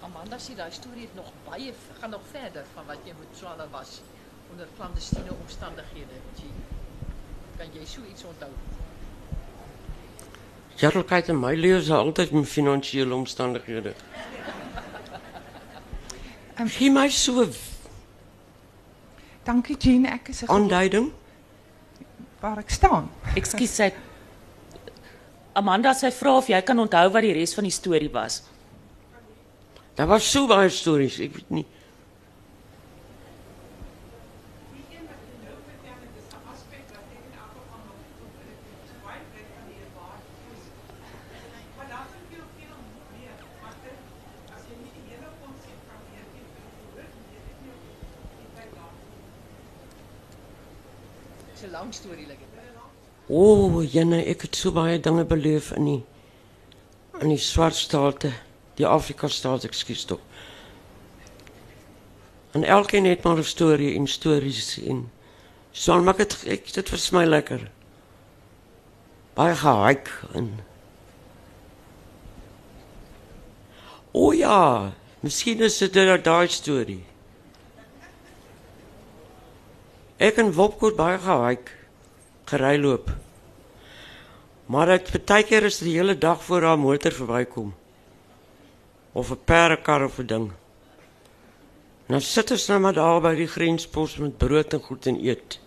Amanda 0.04 0.36
sê 0.36 0.58
daai 0.60 0.72
storie 0.76 1.08
het 1.08 1.16
nog 1.16 1.32
baie 1.48 1.72
gaan 2.02 2.12
nog 2.12 2.28
verder 2.32 2.68
van 2.74 2.92
wat 2.92 3.08
jy 3.08 3.16
met 3.22 3.40
Swana 3.40 3.72
was 3.72 4.02
onder 4.64 4.76
clandestine 4.78 5.32
omstandighede. 5.42 6.16
Jean. 6.40 6.56
Kan 7.58 7.68
jy 7.74 7.86
so 7.86 8.02
iets 8.12 8.24
onthou? 8.24 8.50
Jarlikheid 10.76 11.28
in 11.28 11.40
my 11.40 11.56
lewe 11.56 11.78
is 11.78 11.92
altyd 11.92 12.32
met 12.32 12.48
finansiële 12.48 13.14
omstandighede. 13.14 13.94
Um, 16.60 16.68
Gee 16.68 16.92
my 16.92 17.10
so 17.10 17.48
Dankie 19.44 19.78
Jean, 19.78 20.06
ek 20.06 20.28
is 20.28 20.42
'n 20.42 20.50
aanduiding. 20.50 21.12
waar 22.40 22.58
ek 22.58 22.70
staan. 22.70 23.12
Ekskuus 23.36 23.76
sy 23.76 23.94
Amanda 25.54 25.94
sy 25.94 26.12
vra 26.12 26.38
of 26.38 26.48
jy 26.48 26.62
kan 26.62 26.80
onthou 26.80 27.10
wat 27.12 27.22
die 27.22 27.34
res 27.34 27.54
van 27.54 27.64
die 27.64 27.72
storie 27.72 28.12
was. 28.12 28.44
Daar 29.96 30.08
was 30.08 30.32
so 30.32 30.48
baie 30.48 30.70
stories, 30.70 31.20
ek 31.20 31.34
weet 31.34 31.50
nie. 31.50 31.66
Dis 51.64 51.72
'n 51.72 51.72
lang 51.72 51.94
storie 51.94 52.28
lyk 52.28 52.40
dit. 52.40 52.50
O, 53.34 53.44
oh, 53.66 53.82
jene, 53.82 54.20
ek 54.30 54.44
het 54.46 54.58
so 54.60 54.70
baie 54.76 55.00
dinge 55.02 55.24
beleef 55.26 55.72
in 55.74 55.88
die 55.90 56.02
in 57.24 57.32
die 57.32 57.42
swart 57.42 57.74
state, 57.74 58.30
die 58.78 58.86
Afrika 58.86 59.30
state, 59.32 59.66
ekskuus 59.70 60.04
tog. 60.06 60.20
En 62.54 62.66
elkeen 62.76 63.08
het 63.10 63.24
maar 63.24 63.38
'n 63.42 63.44
storie 63.44 63.96
en 63.96 64.06
stories 64.08 64.78
en 64.86 65.10
so 65.72 66.02
maak 66.02 66.18
dit 66.18 66.44
ek 66.46 66.74
dit 66.74 66.90
was 66.90 67.10
my 67.10 67.26
lekker. 67.26 67.72
Baie 69.34 69.56
gehike 69.56 70.12
en 70.34 70.60
O 74.14 74.28
oh, 74.28 74.34
ja, 74.36 74.94
miskien 75.20 75.60
is 75.60 75.78
dit 75.78 75.94
daai 75.94 76.22
daai 76.22 76.48
storie. 76.48 77.06
Ek 80.18 80.38
en 80.38 80.54
Wopko 80.54 80.86
het 80.86 80.96
baie 80.96 81.18
gehike, 81.18 81.72
gery 82.46 82.78
loop. 82.78 83.23
Maar 84.66 84.86
dit 84.86 85.26
baie 85.26 85.44
keer 85.44 85.64
is 85.68 85.82
die 85.84 85.96
hele 85.98 86.18
dag 86.18 86.44
voor 86.44 86.64
haar 86.64 86.80
motor 86.80 87.12
verbykom. 87.12 87.74
Of 89.12 89.32
'n 89.32 89.44
perdekar 89.46 90.06
of 90.06 90.20
'n 90.20 90.26
ding. 90.26 90.52
Nou 92.06 92.22
sit 92.22 92.52
ons 92.52 92.68
nou 92.68 92.80
maar 92.80 92.94
daar 92.94 93.22
by 93.22 93.36
die 93.36 93.48
grenspos 93.48 94.18
met 94.18 94.38
brood 94.38 94.74
en 94.74 94.82
goed 94.82 95.06
en 95.06 95.26
eet. 95.26 95.60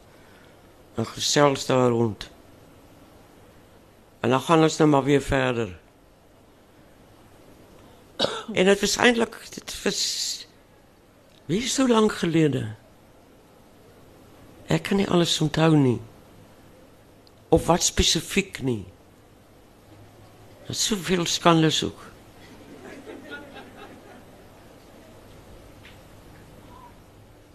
En 0.95 1.07
gesels 1.07 1.67
daar 1.67 1.91
rond. 1.91 2.31
En 4.21 4.31
dan 4.31 4.41
gaan 4.41 4.63
ons 4.63 4.77
nou 4.77 4.91
maar 4.91 5.05
weer 5.05 5.23
verder. 5.23 5.79
En 8.53 8.65
dit 8.65 8.81
was 8.81 8.97
eintlik 8.97 9.37
dit 9.55 9.83
was 9.83 10.03
wie 11.47 11.69
so 11.69 11.89
lank 11.89 12.13
gelede. 12.13 12.75
Ek 14.67 14.83
kan 14.83 14.97
nie 14.97 15.09
alles 15.11 15.41
onthou 15.41 15.77
nie. 15.77 16.01
Of 17.49 17.67
wat 17.67 17.83
spesifiek 17.83 18.63
nie. 18.63 18.85
Daar's 20.67 20.87
soveel 20.87 21.27
skandes 21.27 21.83
ook. 21.85 22.01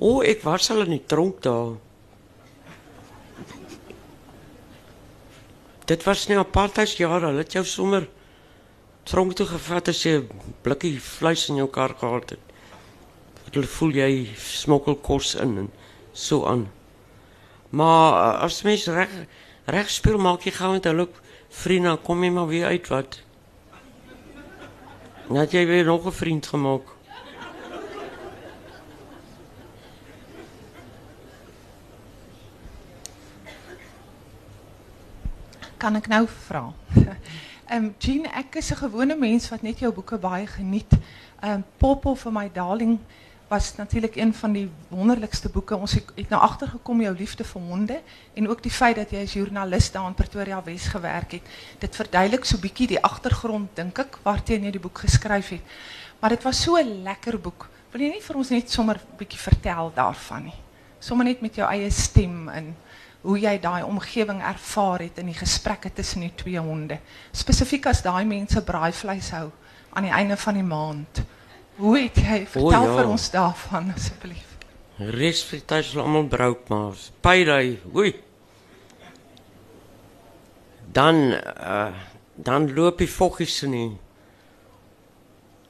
O, 0.01 0.15
oh, 0.17 0.21
ek 0.25 0.41
was 0.41 0.71
al 0.73 0.87
in 0.87 0.95
die 0.95 1.05
tronk 1.05 1.43
daar. 1.45 1.75
Dit 5.85 6.07
was 6.07 6.23
nie 6.29 6.39
apartheidsjare, 6.39 7.27
hulle 7.27 7.43
het 7.43 7.53
jou 7.53 7.65
sommer 7.67 8.07
tronk 9.05 9.35
toe 9.37 9.45
gevat 9.49 9.91
as 9.91 10.01
jy 10.05 10.15
'n 10.21 10.29
blikkie 10.63 10.97
vleis 10.97 11.49
in 11.49 11.59
jou 11.61 11.67
kar 11.67 11.93
gehad 11.99 12.29
het. 12.33 12.45
Hulle 13.51 13.67
voel 13.67 13.91
jy 13.91 14.11
smokkel 14.37 14.95
kos 14.95 15.35
in 15.35 15.57
en 15.57 15.69
so 16.13 16.45
aan. 16.45 16.69
Maar 17.69 18.07
uh, 18.13 18.43
as 18.43 18.61
mens 18.63 18.87
reg 18.87 19.09
reg 19.71 19.89
speel 19.89 20.19
maak 20.19 20.43
jy 20.43 20.51
gou 20.51 20.71
met 20.75 20.87
hulle 20.89 21.07
ook 21.07 21.19
vriende, 21.61 21.95
kom 22.03 22.23
jy 22.23 22.31
maar 22.31 22.47
weer 22.47 22.71
uit 22.71 22.87
wat. 22.91 23.19
Net 25.31 25.53
jy 25.55 25.65
weer 25.65 25.85
nog 25.85 26.05
'n 26.05 26.11
vriend 26.11 26.47
gemaak. 26.47 26.87
Kan 35.77 35.95
ek 35.95 36.07
nou 36.07 36.27
vra? 36.27 36.73
Ehm 37.71 37.85
um, 37.85 37.95
Jean, 37.97 38.25
ek 38.25 38.55
is 38.55 38.71
'n 38.71 38.75
gewone 38.75 39.15
mens 39.15 39.49
wat 39.49 39.61
net 39.61 39.79
jou 39.79 39.93
boeke 39.93 40.17
baie 40.17 40.47
geniet. 40.47 40.91
Um, 41.43 41.63
Poppel 41.77 42.15
vir 42.15 42.31
my 42.31 42.49
darling 42.53 42.99
was 43.51 43.75
natuurlik 43.75 44.15
een 44.15 44.33
van 44.33 44.51
die 44.51 44.69
wonderlikste 44.87 45.49
boeke. 45.49 45.75
Ons 45.75 45.91
het, 45.97 46.11
het 46.15 46.29
nou 46.31 46.39
agtergekom 46.41 47.01
jou 47.03 47.11
liefde 47.17 47.43
vir 47.43 47.61
honde 47.61 47.97
en 48.33 48.45
ook 48.47 48.61
die 48.63 48.71
feit 48.71 48.95
dat 48.95 49.11
jy 49.11 49.25
as 49.25 49.33
joernalis 49.35 49.89
daar 49.91 50.07
in 50.07 50.15
Pretoria 50.15 50.61
Wes 50.63 50.85
gewerk 50.87 51.35
het. 51.35 51.49
Dit 51.83 51.97
verduidelik 51.99 52.47
so 52.47 52.63
bietjie 52.63 52.87
die 52.93 53.01
agtergrond 53.03 53.73
dink 53.75 53.99
ek 53.99 54.15
waarteen 54.23 54.69
jy 54.69 54.71
die 54.77 54.83
boek 54.85 55.03
geskryf 55.03 55.49
het. 55.57 55.73
Maar 56.21 56.37
dit 56.37 56.47
was 56.47 56.61
so 56.63 56.77
'n 56.79 57.03
lekker 57.03 57.39
boek. 57.39 57.67
Wil 57.91 58.01
jy 58.01 58.11
nie 58.13 58.23
vir 58.23 58.37
ons 58.37 58.49
net 58.49 58.71
sommer 58.71 58.95
'n 58.95 59.17
bietjie 59.17 59.39
vertel 59.39 59.91
daarvan 59.95 60.43
nie? 60.43 60.59
Sommer 60.99 61.25
net 61.25 61.41
met 61.41 61.55
jou 61.55 61.67
eie 61.67 61.91
stem 61.91 62.49
en 62.49 62.75
hoe 63.21 63.39
jy 63.39 63.59
daai 63.59 63.83
omgewing 63.83 64.41
ervaar 64.41 64.99
het 64.99 65.17
in 65.17 65.25
die 65.25 65.39
gesprekke 65.43 65.93
tussen 65.93 66.21
die 66.21 66.35
twee 66.35 66.59
honde. 66.59 66.99
Spesifiek 67.31 67.85
as 67.85 68.01
daai 68.01 68.25
mense 68.25 68.63
braaivleis 68.63 69.29
hou 69.31 69.51
aan 69.93 70.03
die 70.03 70.13
einde 70.13 70.37
van 70.37 70.53
die 70.53 70.63
maand. 70.63 71.21
Hoe 71.81 71.97
het 71.97 72.19
jy 72.21 72.43
vertel 72.45 72.83
ja. 72.85 72.93
vir 72.93 73.07
ons 73.09 73.23
daarvan 73.33 73.87
asseblief? 73.95 74.49
Resfrituis 75.01 75.87
is 75.89 75.97
almal 75.97 76.27
brouk 76.29 76.67
maar 76.69 76.99
payday. 77.25 77.79
Oei. 77.97 78.11
Dan 80.93 81.23
uh, 81.33 81.89
dan 82.35 82.69
loop 82.75 83.01
die 83.01 83.09
voggies 83.09 83.57
in 83.65 83.73
die 83.73 83.89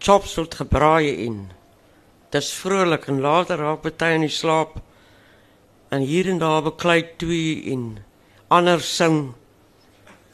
chops 0.03 0.35
word 0.35 0.59
gebraai 0.59 1.07
in. 1.29 1.39
Dis 2.35 2.51
vrolik 2.59 3.07
en 3.11 3.23
later 3.23 3.63
raak 3.63 3.85
party 3.87 4.11
in 4.17 4.27
die 4.27 4.35
slaap. 4.35 4.81
En 5.95 6.03
hier 6.03 6.27
en 6.27 6.43
daar 6.43 6.63
beklei 6.67 7.05
twee 7.23 7.71
en 7.71 7.87
ander 8.51 8.83
sing. 8.83 9.31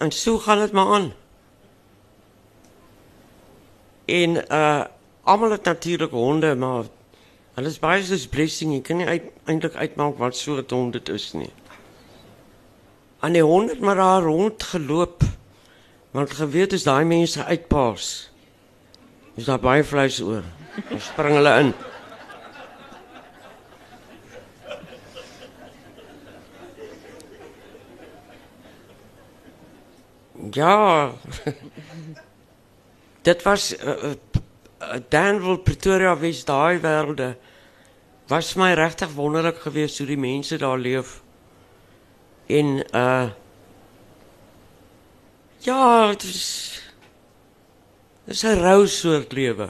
En 0.01 0.09
so 0.09 0.41
gaan 0.41 0.65
dit 0.65 0.73
maar 0.73 0.93
aan. 0.97 1.09
En 4.09 4.39
uh 4.49 4.85
almal 5.27 5.51
het 5.51 5.63
natuurlik 5.63 6.11
honde, 6.11 6.55
maar 6.55 6.85
hulle 7.57 7.67
is 7.67 7.79
baie 7.83 8.03
soos 8.03 8.27
blessing. 8.31 8.71
Jy 8.77 8.81
kan 8.85 9.01
nie 9.01 9.07
uit, 9.07 9.25
eintlik 9.49 9.75
uitmaak 9.75 10.19
wat 10.21 10.37
soort 10.37 10.71
hond 10.71 10.95
dit 10.95 11.09
is 11.11 11.31
nie. 11.35 11.51
En 13.25 13.35
die 13.35 13.43
hond 13.43 13.73
het 13.73 13.81
maar 13.83 13.99
daar 13.99 14.23
rond 14.23 14.63
geloop. 14.63 15.25
Want 16.15 16.31
geweet 16.31 16.73
is 16.73 16.85
daai 16.87 17.03
mense 17.05 17.43
uitpaas. 17.43 18.29
Is 19.35 19.45
daar 19.45 19.59
baie 19.59 19.83
vleis 19.83 20.21
oor. 20.21 20.45
Dan 20.89 21.01
spring 21.01 21.35
hulle 21.35 21.59
in. 21.59 21.73
Ja. 30.51 31.11
Dit 33.27 33.43
was 33.43 33.73
uh, 33.77 34.11
Danville 35.09 35.59
Pretoria 35.59 36.13
Wes 36.19 36.43
daai 36.45 36.79
wêrelde 36.79 37.35
was 38.27 38.53
my 38.55 38.73
regtig 38.75 39.13
wonderlik 39.15 39.57
geweest 39.63 39.97
hoe 39.97 40.07
die 40.07 40.19
mense 40.19 40.57
daar 40.57 40.77
leef. 40.77 41.21
En 42.45 42.83
uh 42.93 43.29
ja, 45.65 46.07
dit 46.07 46.23
is 46.23 46.81
dis 48.25 48.43
'n 48.43 48.59
rou 48.61 48.87
soort 48.87 49.31
lewe. 49.31 49.69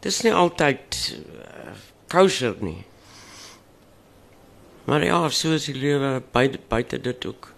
Dis 0.00 0.22
nie 0.22 0.34
altyd 0.34 1.16
uh, 1.16 1.72
kosher 2.08 2.56
nie. 2.58 2.84
Maar 4.84 5.04
ja, 5.04 5.28
so 5.28 5.52
is 5.52 5.64
die 5.64 5.74
lewe 5.74 6.22
buite 6.32 6.58
buite 6.68 7.00
dit 7.00 7.26
ook. 7.26 7.52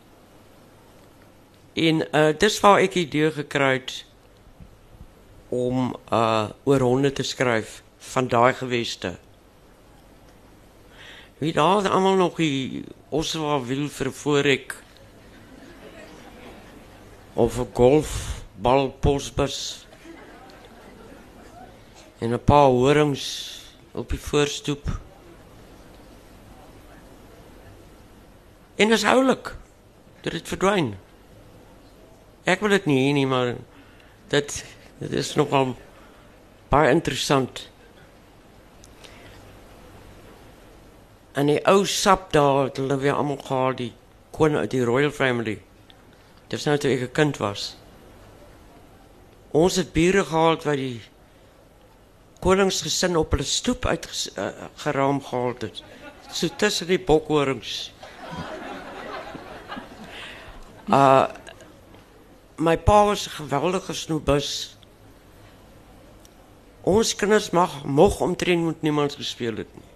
En 1.75 2.07
uh 2.15 2.33
dis 2.39 2.61
waar 2.61 2.81
ek 2.81 2.93
die 2.93 3.07
idee 3.07 3.31
gekry 3.31 3.73
het 3.73 4.05
om 5.53 5.93
uh 6.09 6.49
oor 6.65 6.81
honde 6.81 7.13
te 7.13 7.23
skryf 7.23 7.83
van 8.13 8.29
daai 8.29 8.55
geweste. 8.57 9.19
Wie 11.39 11.53
daar 11.53 11.89
almal 11.89 12.17
nog 12.17 12.41
die 12.41 12.85
Oswa 13.13 13.61
wil 13.61 13.89
vir 13.89 14.13
voorek 14.13 14.77
of 17.35 17.59
'n 17.59 17.69
golfbal 17.73 18.91
posbus. 19.01 19.83
en 22.23 22.33
'n 22.33 22.45
paar 22.45 22.71
horings 22.71 23.25
op 23.93 24.09
die 24.11 24.21
voorstoep. 24.21 25.01
En 28.75 28.91
is 28.91 29.05
oulik. 29.05 29.57
Dit 30.21 30.33
het 30.33 30.49
verdwyn. 30.49 30.95
Ek 32.45 32.61
wil 32.61 32.69
dit 32.69 32.85
nie 32.85 32.99
hê 33.09 33.13
nie, 33.13 33.27
maar 33.27 33.55
dit 34.29 34.65
dit 35.03 35.19
is 35.19 35.35
nogal 35.35 35.75
baie 36.71 36.91
interessant. 36.91 37.69
En 41.33 41.49
die 41.49 41.61
ou 41.69 41.85
sap 41.89 42.33
daar, 42.33 42.69
het 42.69 42.81
hulle 42.81 42.97
weer 43.01 43.17
almal 43.17 43.41
gehad 43.41 43.77
die 43.81 43.93
koning 44.33 44.61
uit 44.61 44.75
die 44.75 44.85
royal 44.85 45.13
family. 45.13 45.59
Dis 46.53 46.67
nou 46.69 46.77
toe 46.79 46.93
ek 46.93 47.09
'n 47.09 47.13
kind 47.13 47.37
was. 47.41 47.77
Ons 49.53 49.77
het 49.77 49.93
bure 49.93 50.25
gehad 50.25 50.65
wat 50.65 50.77
die 50.77 51.01
koningsgesin 52.41 53.17
op 53.17 53.31
hulle 53.31 53.45
stoep 53.45 53.87
uit 53.87 54.33
uh, 54.37 54.49
geraam 54.77 55.23
gehaal 55.23 55.55
het. 55.59 55.83
So 56.33 56.49
tussen 56.57 56.87
die 56.87 57.01
bokhorings. 57.01 57.93
Uh 60.89 61.29
my 62.67 62.77
pa 62.79 63.05
was 63.05 63.27
'n 63.27 63.31
geweldige 63.31 63.93
snoebus. 63.93 64.77
Ons 66.83 67.13
kinders 67.15 67.53
mag 67.55 67.85
mog 67.87 68.21
omtrent 68.21 68.65
met 68.67 68.83
niemand 68.83 69.15
gespeel 69.15 69.61
het 69.63 69.71
nie. 69.77 69.89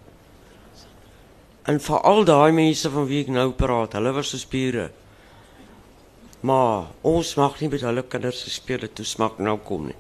En 1.67 1.81
veral 1.83 2.23
daai 2.25 2.53
mense 2.55 2.91
van 2.95 3.09
wie 3.09 3.25
ek 3.25 3.33
nou 3.35 3.49
praat, 3.59 3.97
hulle 3.99 4.13
was 4.15 4.31
so 4.31 4.39
spiere. 4.39 4.93
Maar 6.47 6.93
ons 7.03 7.33
mag 7.41 7.59
nie 7.59 7.73
met 7.73 7.83
hulle 7.83 8.05
kinders 8.07 8.45
gespeel 8.47 8.87
het 8.87 8.95
toe 8.95 9.07
smak 9.09 9.41
nou 9.43 9.57
kom 9.67 9.89
nie. 9.89 9.99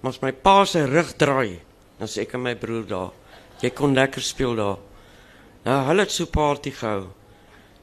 Maar 0.00 0.14
as 0.14 0.22
my 0.22 0.32
pa 0.32 0.64
se 0.64 0.86
rug 0.88 1.12
draai, 1.20 1.58
dan 1.98 2.08
sê 2.08 2.24
ek 2.24 2.32
aan 2.38 2.46
my 2.46 2.54
broer 2.56 2.86
daar, 2.88 3.12
jy 3.60 3.72
kon 3.76 3.96
lekker 3.96 4.24
speel 4.24 4.56
daar. 4.56 4.80
Nou 5.68 5.78
hulle 5.90 6.06
het 6.06 6.14
so 6.14 6.30
party 6.32 6.72
gehou. 6.72 7.10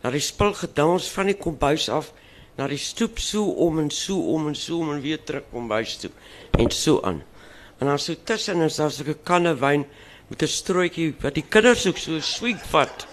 Na 0.01 0.09
die 0.09 0.23
spul 0.23 0.55
gedans 0.57 1.05
van 1.13 1.29
die 1.29 1.37
kombuis 1.37 1.85
af 1.93 2.09
na 2.57 2.67
die 2.69 2.81
stoep 2.81 3.21
so 3.21 3.45
om 3.65 3.79
en 3.81 3.91
so 3.93 4.17
om 4.33 4.49
en 4.49 4.57
so 4.57 4.81
om 4.81 4.91
en 4.93 5.01
weer 5.01 5.21
terug 5.21 5.45
kombuis 5.51 5.97
toe 6.01 6.11
en 6.57 6.71
so 6.71 7.01
aan. 7.05 7.21
En 7.77 7.87
dan 7.87 7.99
so 7.99 8.15
tussen 8.23 8.61
is 8.61 8.75
daar 8.75 8.91
so 8.91 9.03
'n 9.03 9.23
kanne 9.23 9.55
wyn 9.55 9.85
met 10.27 10.41
'n 10.41 10.47
strooitjie 10.47 11.15
wat 11.21 11.33
die 11.33 11.45
kinders 11.49 11.87
ook 11.87 11.97
so 11.97 12.19
sweet 12.19 12.61
vat. 12.69 13.07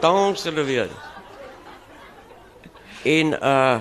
Dans 0.00 0.44
hulle 0.44 0.64
weer. 0.64 0.88
En 3.02 3.32
uh 3.32 3.80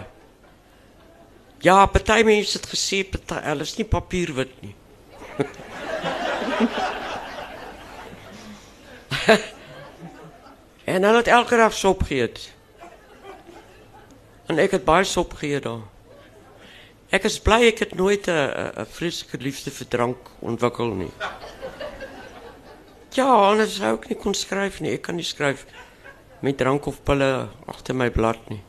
ja, 1.64 1.86
party 1.86 2.24
mense 2.24 2.58
het 2.58 2.68
gesê 2.68 3.10
party 3.10 3.36
hulle 3.46 3.62
is 3.62 3.78
nie 3.78 3.88
papierwit 3.88 4.62
nie. 4.62 4.76
en 10.94 11.04
hulle 11.04 11.18
het 11.18 11.28
elke 11.28 11.58
dag 11.58 11.74
sop 11.74 12.04
geëet. 12.04 12.52
En 14.52 14.60
ek 14.60 14.72
het 14.72 14.86
baie 14.86 15.06
sop 15.08 15.34
geëet 15.40 15.64
daar. 15.64 15.93
Ek 17.14 17.28
is 17.30 17.36
bly 17.46 17.68
ek 17.68 17.84
het 17.84 17.92
nooit 17.94 18.26
'n 18.28 18.34
'n 18.82 18.86
vreeslike 18.90 19.38
liefde 19.38 19.72
vir 19.72 19.88
drank 19.88 20.18
ontwikkel 20.42 20.94
nie. 20.98 21.12
Ja, 23.14 23.28
anders 23.50 23.76
sou 23.78 23.94
ek 23.94 24.08
nie 24.10 24.18
kon 24.18 24.34
skryf 24.34 24.80
nie. 24.82 24.94
Ek 24.94 25.04
kan 25.04 25.16
nie 25.16 25.24
skryf 25.24 25.66
met 26.42 26.58
drank 26.58 26.88
of 26.88 27.04
pille 27.04 27.50
agter 27.68 27.94
my 27.94 28.10
blad 28.10 28.50
nie. 28.50 28.64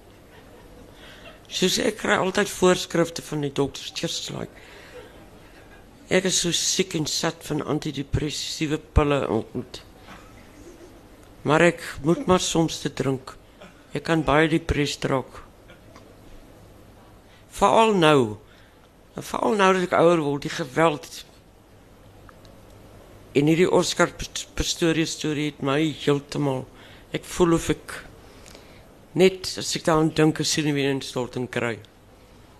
Soos 1.48 1.78
ek 1.78 1.96
kry 1.96 2.18
altyd 2.18 2.48
voorskrifte 2.48 3.22
van 3.22 3.40
die 3.40 3.52
dokters 3.52 3.92
just 3.94 4.30
like. 4.30 4.52
Ek 6.10 6.24
is 6.24 6.40
so 6.40 6.52
siek 6.52 6.94
en 6.94 7.06
sat 7.06 7.40
van 7.48 7.62
antidepressiewe 7.62 8.78
pille 8.92 9.28
ontmoet. 9.28 9.82
Maar 11.42 11.60
ek 11.60 11.80
moet 12.02 12.26
maar 12.26 12.40
soms 12.40 12.80
te 12.80 12.92
drink. 12.92 13.36
Ek 13.94 14.04
kan 14.04 14.22
baie 14.22 14.48
depressief 14.48 15.08
raak. 15.08 15.43
Veral 17.54 17.94
nou. 17.94 18.36
Veral 19.14 19.54
nou 19.58 19.70
dat 19.76 19.86
ek 19.86 19.96
ouer 19.98 20.22
word, 20.24 20.42
die 20.42 20.50
geweld. 20.50 21.22
En 23.34 23.50
hierdie 23.50 23.70
Oscar 23.70 24.10
Pistorius 24.54 25.14
storie 25.14 25.52
het 25.52 25.62
my 25.62 25.80
heeltemal 26.04 26.64
ek 27.14 27.26
voel 27.30 27.54
of 27.54 27.68
ek 27.70 27.94
net 29.14 29.52
as 29.58 29.70
ek 29.78 29.86
daaraan 29.86 30.10
dink 30.18 30.40
as 30.42 30.50
sien 30.50 30.72
weer 30.74 30.90
'n 30.90 31.02
storting 31.02 31.46
kry. 31.50 31.78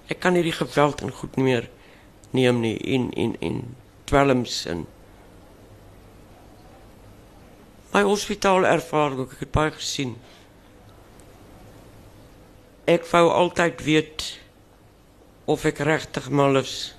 Ek 0.07 0.21
kan 0.21 0.35
hierdie 0.35 0.55
geweld 0.55 1.03
en 1.03 1.11
goed 1.11 1.37
nie 1.37 1.45
meer 1.45 1.69
neem 2.31 2.61
nie 2.61 2.79
en 2.95 3.11
en 3.13 3.37
en 3.41 3.77
dwelms 4.07 4.67
en 4.67 4.87
my 7.95 8.03
hospitaal 8.03 8.67
ervaring 8.67 9.27
ek 9.27 9.39
het 9.41 9.53
baie 9.55 9.71
gesien. 9.71 10.17
Ek 12.87 13.07
wou 13.11 13.31
altyd 13.31 13.83
weet 13.83 14.44
of 15.45 15.65
ek 15.65 15.79
regtig 15.85 16.31
mal 16.31 16.57
is. 16.57 16.95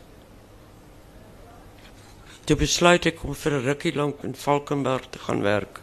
Toe 2.46 2.56
besluit 2.56 3.06
ek 3.06 3.24
om 3.24 3.34
vir 3.34 3.52
'n 3.52 3.66
rukkie 3.66 3.96
lank 3.96 4.24
in 4.24 4.36
Valkenberg 4.36 5.10
te 5.10 5.20
gaan 5.20 5.42
werk. 5.42 5.80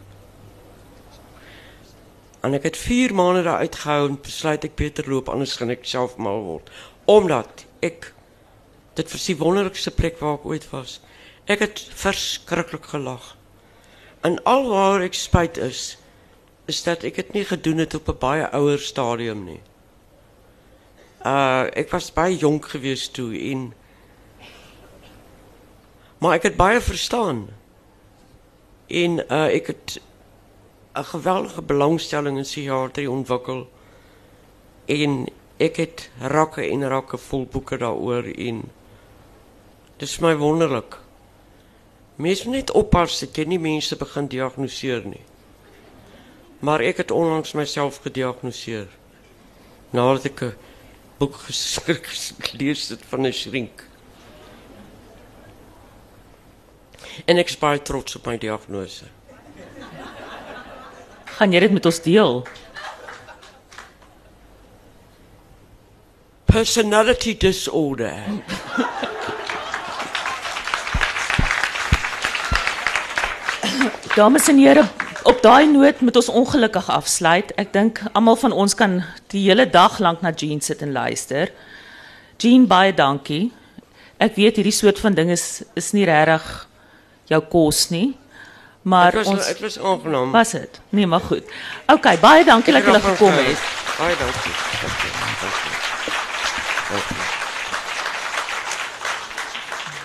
En 2.43 2.55
ek 2.55 2.63
het 2.63 2.77
4 2.77 3.15
maande 3.15 3.43
daar 3.43 3.59
uitgehou 3.59 4.09
en 4.09 4.21
besluit 4.21 4.65
ek 4.65 4.75
beter 4.75 5.09
loop 5.09 5.29
anders 5.29 5.57
gaan 5.57 5.71
ek 5.71 5.85
self 5.87 6.17
mal 6.17 6.43
word 6.43 6.71
omdat 7.05 7.65
ek 7.83 8.13
dit 8.95 9.11
vir 9.11 9.23
die 9.27 9.39
wonderlikste 9.39 9.91
plek 9.91 10.21
waar 10.21 10.39
ek 10.39 10.47
ooit 10.47 10.67
was. 10.71 11.01
Ek 11.51 11.65
het 11.65 11.81
verskriklik 11.95 12.85
gelag. 12.93 13.37
En 14.23 14.39
alwaar 14.47 15.03
ek 15.03 15.19
spyt 15.19 15.59
is 15.59 15.99
is 16.71 16.83
dat 16.87 17.03
ek 17.03 17.17
dit 17.19 17.33
nie 17.35 17.45
gedoen 17.45 17.83
het 17.83 17.95
op 17.95 18.09
'n 18.09 18.19
baie 18.19 18.47
ouer 18.55 18.79
stadium 18.79 19.45
nie. 19.45 19.61
Uh 21.25 21.71
ek 21.79 21.91
was 21.91 22.13
baie 22.13 22.37
jonk 22.37 22.67
gewees 22.75 23.09
toe 23.15 23.31
en 23.39 23.73
maar 26.19 26.35
ek 26.39 26.49
het 26.51 26.57
baie 26.57 26.81
verstaan. 26.81 27.47
En 28.87 29.21
uh 29.27 29.47
ek 29.55 29.67
het 29.67 30.01
'n 30.95 31.05
geweldige 31.05 31.63
belangstelling 31.63 32.37
in 32.37 32.43
psigiatrie 32.43 33.11
ontwikkel. 33.11 33.69
En 34.87 35.27
ek 35.57 35.77
het 35.77 36.11
rakke 36.19 36.67
en 36.69 36.89
rakke 36.89 37.19
vol 37.19 37.47
boeke 37.47 37.77
daaroor 37.77 38.25
en 38.25 38.63
dis 39.97 40.19
my 40.19 40.37
wonderlik. 40.37 40.99
Mense 42.17 42.49
moet 42.49 42.57
net 42.57 42.71
oppas 42.71 43.21
dat 43.21 43.37
jy 43.37 43.45
nie 43.45 43.59
mense 43.59 43.97
begin 43.97 44.27
diagnoseer 44.27 45.07
nie. 45.07 45.25
Maar 46.59 46.81
ek 46.81 46.97
het 46.97 47.11
onlangs 47.11 47.53
myself 47.53 48.03
gediagnoseer 48.03 48.89
nadat 49.91 50.25
ek 50.25 50.43
'n 50.43 50.55
boek 51.23 51.37
geskryf 51.47 52.33
gelees 52.51 52.89
het 52.91 53.03
van 53.09 53.27
'n 53.27 53.33
shrink. 53.33 53.85
En 57.25 57.39
ek 57.39 57.49
is 57.49 57.59
baie 57.59 57.83
trots 57.83 58.17
op 58.17 58.27
my 58.27 58.39
diagnose. 58.39 59.05
Gaan 61.25 61.53
jy 61.53 61.61
dit 61.61 61.73
met 61.73 61.87
ons 61.87 62.03
deel? 62.03 62.47
Personality 66.45 67.37
disorder. 67.37 68.25
Dames 74.15 74.49
en 74.49 74.59
here, 74.59 74.89
op 75.25 75.43
daai 75.43 75.67
noot 75.67 76.01
moet 76.01 76.17
ons 76.17 76.29
ongelukkig 76.29 76.91
afsluit. 76.91 77.53
Ek 77.57 77.73
dink 77.73 78.01
almal 78.13 78.37
van 78.37 78.53
ons 78.53 78.75
kan 78.75 79.03
die 79.33 79.45
hele 79.49 79.67
dag 79.71 79.99
lank 79.99 80.21
na 80.23 80.31
Jean 80.31 80.61
sit 80.61 80.83
en 80.83 80.93
luister. 80.93 81.53
Jean, 82.39 82.67
baie 82.67 82.95
dankie. 82.95 83.53
Ek 84.23 84.35
weet 84.39 84.57
hierdie 84.57 84.73
soort 84.75 84.99
van 85.03 85.15
ding 85.15 85.31
is 85.31 85.63
is 85.75 85.93
nie 85.93 86.05
regtig 86.09 86.67
jou 87.31 87.41
kos 87.51 87.89
nie. 87.91 88.17
Maar 88.83 89.13
Dit 89.13 89.25
was 89.25 89.35
ons 89.35 89.47
dit 89.47 89.61
was 89.61 89.79
aangenaam. 89.79 90.31
was 90.33 90.51
dit. 90.51 90.81
Nee, 90.89 91.07
maar 91.07 91.21
goed. 91.21 91.45
OK, 91.87 92.09
baie 92.21 92.45
dankie 92.45 92.73
dat 92.73 92.83
het 92.83 92.91
julle 92.91 92.99
nog 93.03 93.11
gekom 93.11 93.33
het. 93.33 93.61
Baie 93.99 94.17
dankie. 94.17 94.55
Dankie. 94.83 95.13
dankie. 95.41 95.75
dankie. 96.91 97.22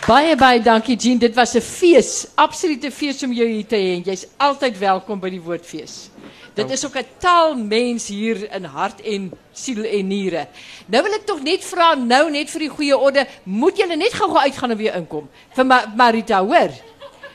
Baie 0.07 0.37
baie 0.39 0.61
dankie 0.63 0.95
Jean, 0.95 1.17
dit 1.19 1.33
was 1.35 1.53
'n 1.55 1.61
fees, 1.61 2.27
absolute 2.35 2.91
fees 2.91 3.23
om 3.23 3.33
jou 3.33 3.45
hier 3.45 3.67
te 3.67 3.75
hê. 3.75 4.01
Jy's 4.05 4.25
altyd 4.37 4.79
welkom 4.79 5.19
by 5.19 5.29
die 5.29 5.41
Woordfees. 5.41 6.09
Dit 6.55 6.71
is 6.71 6.85
ook 6.85 6.95
'n 6.95 7.05
taalmens 7.19 8.07
hier 8.07 8.49
in 8.55 8.63
hart 8.63 9.01
en 9.01 9.31
siel 9.51 9.83
en 9.83 10.07
niere. 10.07 10.47
Nou 10.87 11.03
wil 11.03 11.13
ek 11.13 11.25
tog 11.25 11.43
net 11.43 11.61
vra 11.61 11.95
nou 11.95 12.31
net 12.31 12.49
vir 12.49 12.59
die 12.59 12.69
goeie 12.69 12.97
orde, 12.97 13.27
moet 13.43 13.77
julle 13.77 13.97
net 13.97 14.13
gou-gou 14.13 14.39
uitgaan 14.39 14.71
en 14.71 14.77
weer 14.77 14.95
inkom 14.95 15.27
vir 15.55 15.65
Ma 15.65 15.93
Marita, 15.95 16.39
hoor? 16.39 16.71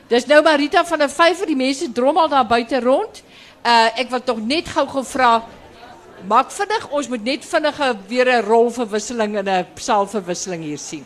Dis 0.08 0.26
nou 0.26 0.42
Marita 0.42 0.84
van 0.84 1.02
'n 1.02 1.08
vyfer, 1.08 1.46
die 1.46 1.56
mense 1.56 1.92
drommel 1.92 2.28
daar 2.28 2.46
buite 2.46 2.80
rond. 2.80 3.22
Uh 3.64 3.90
ek 3.98 4.08
wil 4.10 4.22
tog 4.22 4.38
net 4.38 4.68
gou-gou 4.68 5.04
vra 5.04 5.44
maak 6.26 6.50
vinnig, 6.50 6.90
ons 6.90 7.08
moet 7.08 7.24
net 7.24 7.44
vinnige 7.44 7.96
weer 8.08 8.28
'n 8.28 8.44
rolverwisseling 8.44 9.36
en 9.36 9.48
'n 9.48 9.66
psalmverwisseling 9.74 10.62
hier 10.62 10.78
sien. 10.78 11.04